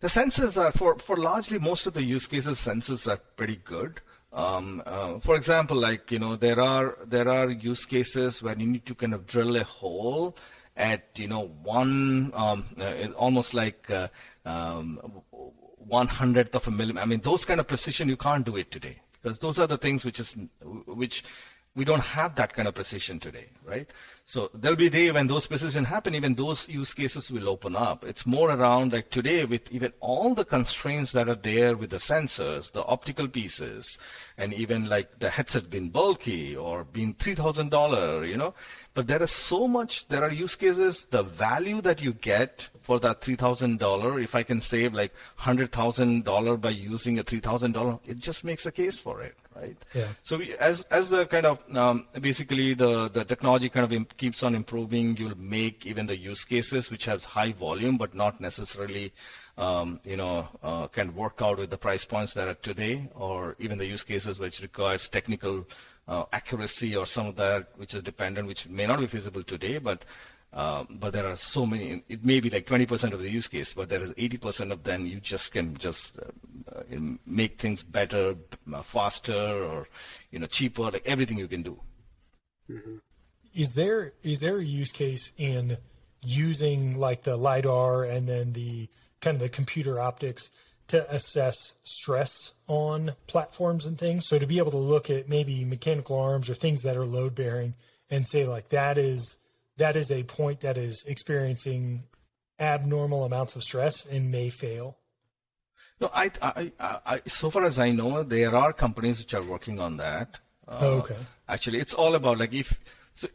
[0.00, 4.00] The sensors are for for largely most of the use cases, sensors are pretty good.
[4.32, 8.66] Um, uh, for example, like you know, there are there are use cases where you
[8.66, 10.36] need to kind of drill a hole
[10.76, 14.08] at you know one um, uh, almost like uh,
[14.44, 15.22] um,
[15.90, 17.02] one hundredth of a millimeter.
[17.02, 19.76] I mean, those kind of precision you can't do it today because those are the
[19.76, 20.36] things which is
[20.86, 21.24] which
[21.76, 23.88] we don't have that kind of precision today, right?
[24.24, 27.76] So there'll be a day when those precision happen, even those use cases will open
[27.76, 28.04] up.
[28.04, 31.98] It's more around like today with even all the constraints that are there with the
[31.98, 33.98] sensors, the optical pieces,
[34.36, 38.52] and even like the headset being bulky or being $3,000, you know,
[38.94, 42.98] but there is so much, there are use cases, the value that you get for
[42.98, 48.66] that $3,000, if I can save like $100,000 by using a $3,000, it just makes
[48.66, 49.76] a case for it, right?
[49.94, 50.08] Yeah.
[50.22, 54.16] So we, as, as the kind of, um, basically the, the technology kind of imp-
[54.16, 58.40] keeps on improving, you'll make even the use cases which has high volume, but not
[58.40, 59.12] necessarily
[59.58, 63.56] um, you know, uh, can work out with the price points that are today, or
[63.58, 65.66] even the use cases which requires technical
[66.08, 69.78] uh, accuracy or some of that which is dependent, which may not be feasible today,
[69.78, 70.04] but
[70.52, 72.02] uh, but there are so many.
[72.08, 75.06] It may be like 20% of the use case, but there is 80% of them
[75.06, 78.34] you just can just uh, uh make things better,
[78.72, 79.88] uh, faster, or
[80.30, 80.82] you know cheaper.
[80.82, 81.80] Like everything you can do.
[82.68, 82.96] Mm-hmm.
[83.54, 85.76] Is there is there a use case in
[86.22, 88.88] using like the lidar and then the
[89.20, 90.50] kind of the computer optics
[90.88, 94.26] to assess stress on platforms and things.
[94.26, 97.34] So to be able to look at maybe mechanical arms or things that are load
[97.34, 97.74] bearing
[98.10, 99.36] and say like that is
[99.80, 102.04] that is a point that is experiencing
[102.58, 104.98] abnormal amounts of stress and may fail.
[106.00, 109.80] No, I, I, I, so far as I know, there are companies which are working
[109.80, 110.38] on that.
[110.68, 111.16] Uh, oh, okay.
[111.48, 112.78] Actually, it's all about like if
[113.14, 113.28] so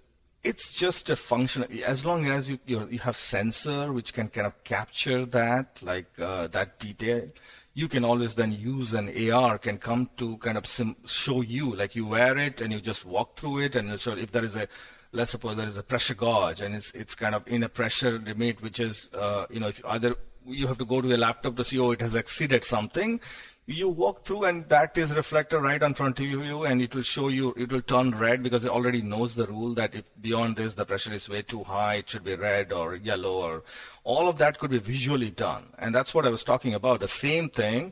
[0.43, 1.63] it's just a function.
[1.83, 6.47] As long as you you have sensor which can kind of capture that, like uh,
[6.47, 7.27] that detail,
[7.73, 11.75] you can always then use an AR can come to kind of sim- show you,
[11.75, 14.45] like you wear it and you just walk through it, and it'll show if there
[14.45, 14.67] is a
[15.15, 18.19] let's suppose there is a pressure gauge and it's it's kind of in a pressure
[18.19, 20.15] limit which is uh, you know if either
[20.47, 23.19] you have to go to a laptop to see oh it has exceeded something.
[23.67, 27.01] You walk through and that is reflected right in front of you and it will
[27.01, 30.55] show you it will turn red because it already knows the rule that if beyond
[30.55, 33.63] this the pressure is way too high it should be red or yellow or
[34.03, 35.63] all of that could be visually done.
[35.79, 37.91] And that's what i was talking about the same thing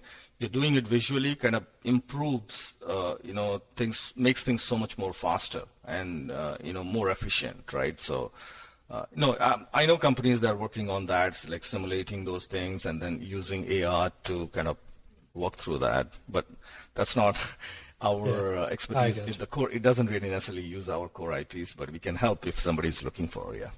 [0.49, 5.13] doing it visually kind of improves uh, you know things makes things so much more
[5.13, 8.31] faster and uh, you know more efficient right so
[8.89, 12.85] uh, no, um, I know companies that are working on that, like simulating those things
[12.85, 14.77] and then using AR to kind of
[15.33, 16.45] walk through that, but
[16.93, 17.35] that's not
[18.01, 19.17] our yeah, uh, expertise.
[19.17, 22.45] It, the core, it doesn't really necessarily use our core IPs, but we can help
[22.45, 23.71] if somebody's looking for yeah.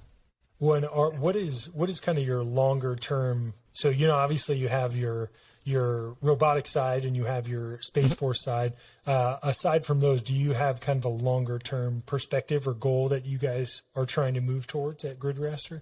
[0.58, 3.54] When are, what is what is kind of your longer term?
[3.74, 5.30] So you know, obviously you have your
[5.66, 8.20] your robotic side and you have your space mm-hmm.
[8.20, 8.74] force side.
[9.06, 13.10] Uh, aside from those, do you have kind of a longer term perspective or goal
[13.10, 15.82] that you guys are trying to move towards at GridRaster?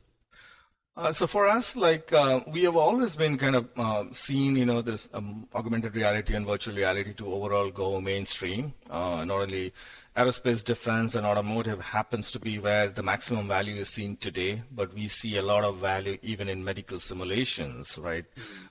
[0.95, 4.65] Uh, so for us, like uh, we have always been kind of uh, seen, you
[4.65, 8.73] know, this um, augmented reality and virtual reality to overall go mainstream.
[8.89, 9.73] Uh, not only
[10.15, 14.93] aerospace, defense, and automotive happens to be where the maximum value is seen today, but
[14.93, 18.25] we see a lot of value even in medical simulations, right?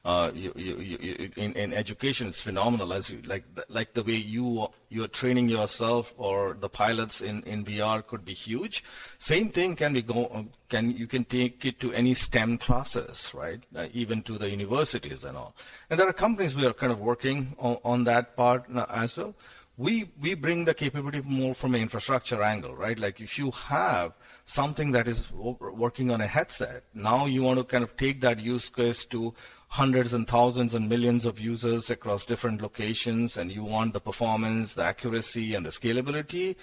[0.05, 2.93] Uh, you, you, you, in, in education, it's phenomenal.
[2.93, 7.65] As you, like like the way you you're training yourself or the pilots in, in
[7.65, 8.85] VR could be huge.
[9.19, 13.65] Same thing can be go can you can take it to any STEM classes, right?
[13.75, 15.57] Uh, even to the universities and all.
[15.91, 19.35] And there are companies we are kind of working on, on that part as well
[19.83, 22.99] we we bring the capability more from an infrastructure angle, right?
[22.99, 24.13] Like if you have
[24.45, 28.39] something that is working on a headset, now you want to kind of take that
[28.39, 29.35] use case to
[29.69, 34.75] hundreds and thousands and millions of users across different locations, and you want the performance,
[34.75, 36.55] the accuracy, and the scalability.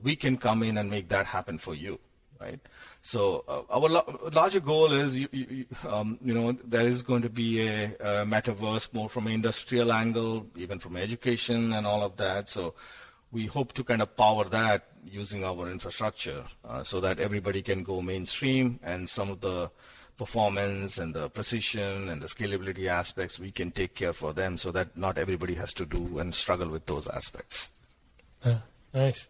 [0.00, 1.98] We can come in and make that happen for you,
[2.40, 2.60] right?
[3.00, 7.22] So uh, our lo- larger goal is, you, you, um, you, know, there is going
[7.22, 12.02] to be a, a, metaverse more from an industrial angle, even from education and all
[12.02, 12.48] of that.
[12.48, 12.74] So
[13.32, 17.82] we hope to kind of power that using our infrastructure uh, so that everybody can
[17.82, 19.70] go mainstream and some of the
[20.16, 24.72] performance and the precision and the scalability aspects we can take care for them so
[24.72, 27.70] that not everybody has to do and struggle with those aspects.
[28.44, 28.56] Uh,
[28.92, 29.28] nice.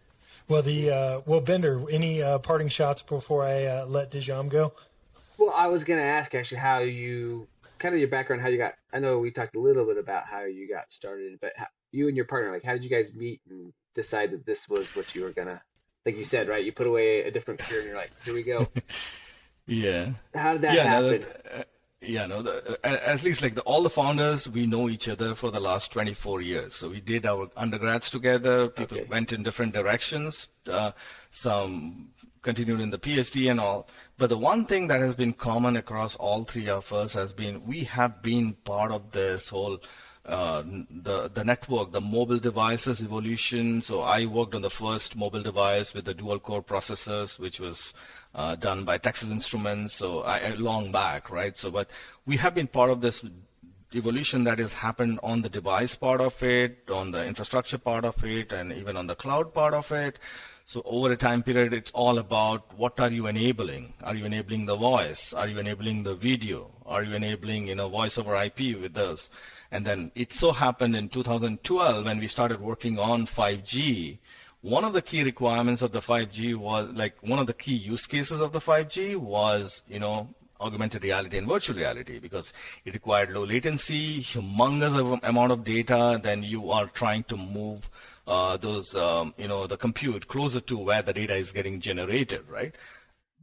[0.49, 4.73] Well, the uh, well, Bender, any uh, parting shots before I uh, let Dijam go?
[5.37, 7.47] Well, I was going to ask actually how you
[7.77, 8.73] kind of your background, how you got.
[8.91, 12.07] I know we talked a little bit about how you got started, but how, you
[12.07, 15.13] and your partner, like, how did you guys meet and decide that this was what
[15.13, 15.61] you were gonna?
[16.03, 16.65] Like you said, right?
[16.65, 18.67] You put away a different career, and you're like, "Here we go."
[19.67, 20.13] yeah.
[20.33, 21.05] How did that yeah, happen?
[21.05, 21.63] No, that, uh,
[22.01, 25.51] yeah, no, the, at least like the, all the founders, we know each other for
[25.51, 26.75] the last 24 years.
[26.75, 28.69] So we did our undergrads together.
[28.69, 29.07] People okay.
[29.09, 30.47] went in different directions.
[30.65, 30.91] Uh,
[31.29, 32.09] some
[32.41, 33.89] continued in the PhD and all.
[34.17, 37.65] But the one thing that has been common across all three of us has been
[37.65, 39.79] we have been part of this whole
[40.25, 43.81] uh, the the network, the mobile devices evolution.
[43.81, 47.93] So I worked on the first mobile device with the dual core processors, which was
[48.35, 49.93] uh, done by Texas Instruments.
[49.93, 51.57] So I, long back, right?
[51.57, 51.89] So, but
[52.25, 53.23] we have been part of this
[53.93, 58.23] evolution that has happened on the device part of it, on the infrastructure part of
[58.23, 60.19] it, and even on the cloud part of it.
[60.69, 63.93] So over a time period, it's all about what are you enabling?
[64.03, 65.33] Are you enabling the voice?
[65.33, 66.69] Are you enabling the video?
[66.85, 69.31] Are you enabling, you know, voice over IP with this?
[69.71, 74.19] And then it so happened in 2012 when we started working on 5G,
[74.61, 78.05] one of the key requirements of the 5G was like one of the key use
[78.05, 80.27] cases of the 5G was, you know,
[80.61, 82.51] augmented reality and virtual reality because
[82.83, 86.19] it required low latency, humongous amount of data.
[86.21, 87.89] Then you are trying to move
[88.27, 92.43] uh, those, um, you know, the compute closer to where the data is getting generated,
[92.49, 92.75] right?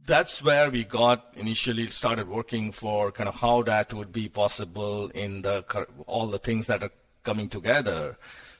[0.05, 5.09] That's where we got initially started working for kind of how that would be possible
[5.09, 5.65] in the
[6.05, 6.91] all the things that are
[7.23, 8.17] coming together.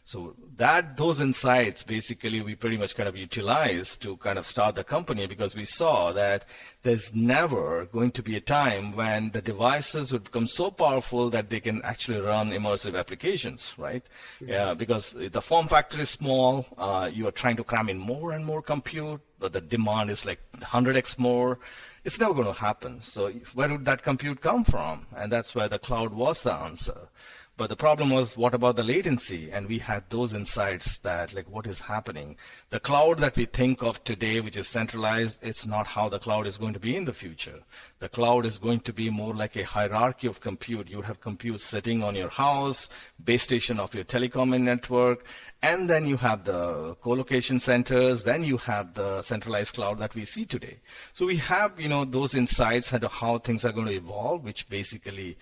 [0.08, 4.76] So that those insights basically we pretty much kind of utilized to kind of start
[4.76, 6.46] the company because we saw that
[6.84, 11.50] there's never going to be a time when the devices would become so powerful that
[11.50, 14.06] they can actually run immersive applications, right?
[14.40, 14.54] Mm-hmm.
[14.54, 16.66] Yeah, because the form factor is small.
[16.78, 20.26] Uh, you are trying to cram in more and more compute, but the demand is
[20.26, 21.60] like 100x more.
[22.06, 23.02] It's never going to happen.
[23.02, 25.06] So where would that compute come from?
[25.18, 27.10] And that's where the cloud was the answer.
[27.58, 29.52] But the problem was, what about the latency?
[29.52, 32.38] And we had those insights that, like, what is happening?
[32.70, 36.46] The cloud that we think of today, which is centralized, it's not how the cloud
[36.46, 37.64] is going to be in the future.
[38.00, 40.88] The cloud is going to be more like a hierarchy of compute.
[40.88, 42.90] You have compute sitting on your house,
[43.24, 45.26] base station of your telecom network,
[45.64, 50.26] and then you have the co-location centers, then you have the centralized cloud that we
[50.26, 50.78] see today.
[51.14, 54.70] So we have, you know, those insights into how things are going to evolve, which
[54.70, 55.38] basically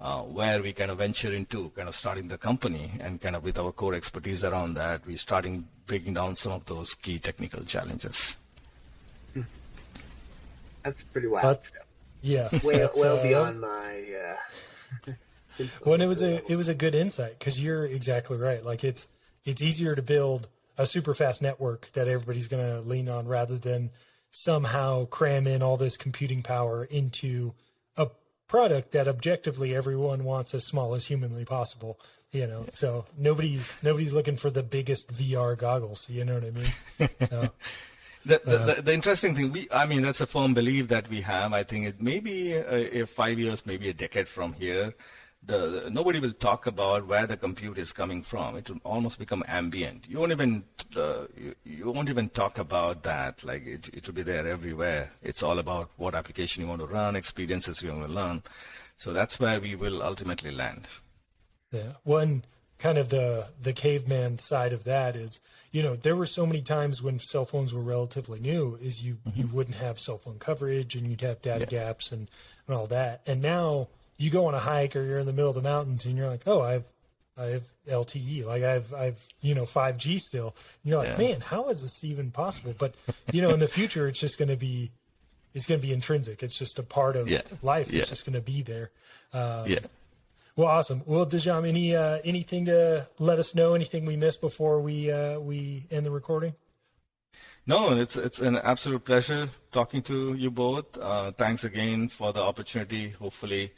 [0.00, 3.42] uh, where we kind of venture into kind of starting the company and kind of
[3.42, 7.64] with our core expertise around that, we're starting breaking down some of those key technical
[7.64, 8.36] challenges.
[9.34, 9.42] Hmm.
[10.84, 11.58] That's pretty wild.
[12.22, 14.04] yeah, well, well uh, beyond my.
[15.08, 15.12] Uh,
[15.84, 18.64] well, it was a it was a good insight because you're exactly right.
[18.64, 19.08] Like it's
[19.44, 20.46] it's easier to build
[20.76, 23.90] a super fast network that everybody's going to lean on rather than
[24.30, 27.52] somehow cram in all this computing power into
[28.48, 31.98] product that objectively everyone wants as small as humanly possible
[32.32, 32.62] you know?
[32.64, 32.70] Yeah.
[32.72, 37.10] so nobody's nobody's looking for the biggest vr goggles you know what i mean?
[37.28, 37.50] So
[38.26, 41.08] the, the, uh, the, the, interesting thing we i mean that's a firm belief that
[41.08, 41.52] we have.
[41.52, 44.94] I think it may be uh, five years maybe a decade from here
[45.44, 48.56] the, nobody will talk about where the compute is coming from.
[48.56, 50.08] It will almost become ambient.
[50.08, 50.64] You won't even
[50.96, 53.44] uh, you, you, won't even talk about that.
[53.44, 55.12] Like it, it will be there everywhere.
[55.22, 58.42] It's all about what application you want to run, experiences you want to learn.
[58.96, 60.88] So that's where we will ultimately land.
[61.72, 61.92] Yeah.
[62.02, 62.44] One
[62.78, 65.40] kind of the the caveman side of that is,
[65.72, 69.18] you know, there were so many times when cell phones were relatively new, is you
[69.26, 69.40] mm-hmm.
[69.40, 71.86] you wouldn't have cell phone coverage and you'd have data yeah.
[71.86, 72.30] gaps and,
[72.66, 73.22] and all that.
[73.26, 76.04] And now you go on a hike or you're in the middle of the mountains
[76.04, 76.86] and you're like, oh, I've
[77.36, 80.56] I have LTE, like I've I've you know 5G still.
[80.82, 81.28] And you're like, yeah.
[81.28, 82.74] man, how is this even possible?
[82.76, 82.94] But
[83.32, 84.90] you know, in the future, it's just going to be
[85.54, 86.42] it's going to be intrinsic.
[86.42, 87.42] It's just a part of yeah.
[87.62, 87.92] life.
[87.92, 88.00] Yeah.
[88.00, 88.90] It's just going to be there.
[89.32, 89.78] Um, yeah.
[90.56, 91.02] Well, awesome.
[91.06, 93.74] Well, Dijam, any uh, anything to let us know?
[93.74, 96.54] Anything we missed before we uh, we end the recording?
[97.64, 100.98] No, it's it's an absolute pleasure talking to you both.
[100.98, 103.10] Uh, thanks again for the opportunity.
[103.10, 103.72] Hopefully,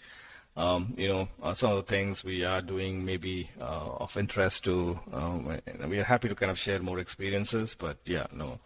[0.62, 4.16] um, you know uh, some of the things we are doing may be uh, of
[4.16, 5.00] interest to.
[5.12, 5.58] Uh,
[5.88, 7.74] we are happy to kind of share more experiences.
[7.74, 8.58] But yeah, no,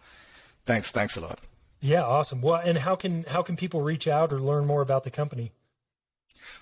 [0.65, 1.39] thanks, thanks a lot.
[1.81, 2.41] Yeah, awesome.
[2.41, 5.51] Well, and how can how can people reach out or learn more about the company?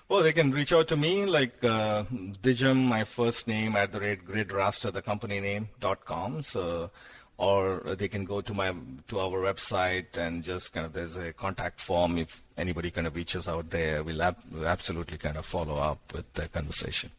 [0.08, 2.04] Well, they can reach out to me like uh,
[2.42, 6.42] Dijam, my first name at the rate gridraster, the company name dot com.
[6.42, 6.90] So
[7.36, 8.72] or they can go to my
[9.08, 12.18] to our website and just kind of there's a contact form.
[12.18, 16.32] If anybody kind of reaches out there we'll, ab- absolutely kind of follow up with
[16.34, 17.10] the conversation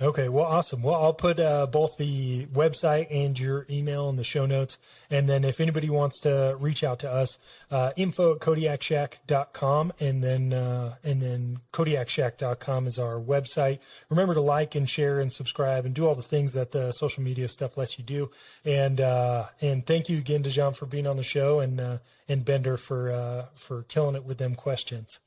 [0.00, 0.84] Okay, well, awesome.
[0.84, 4.78] Well, I'll put uh, both the website and your email in the show notes.
[5.10, 7.38] And then if anybody wants to reach out to us,
[7.72, 13.80] uh, info at kodiakshack.com and then, uh, and then kodiakshack.com is our website.
[14.08, 17.24] Remember to like and share and subscribe and do all the things that the social
[17.24, 18.30] media stuff lets you do.
[18.64, 21.98] And, uh, and thank you again to John for being on the show and, uh,
[22.28, 25.18] and Bender for, uh, for killing it with them questions.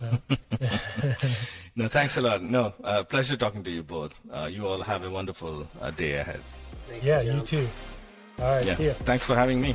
[1.76, 2.42] no, thanks a lot.
[2.42, 4.18] No, uh, pleasure talking to you both.
[4.30, 6.40] Uh, you all have a wonderful uh, day ahead.
[6.88, 7.68] Thanks yeah, you too.
[8.38, 8.74] All right, yeah.
[8.74, 8.92] see ya.
[8.92, 9.74] Thanks for having me.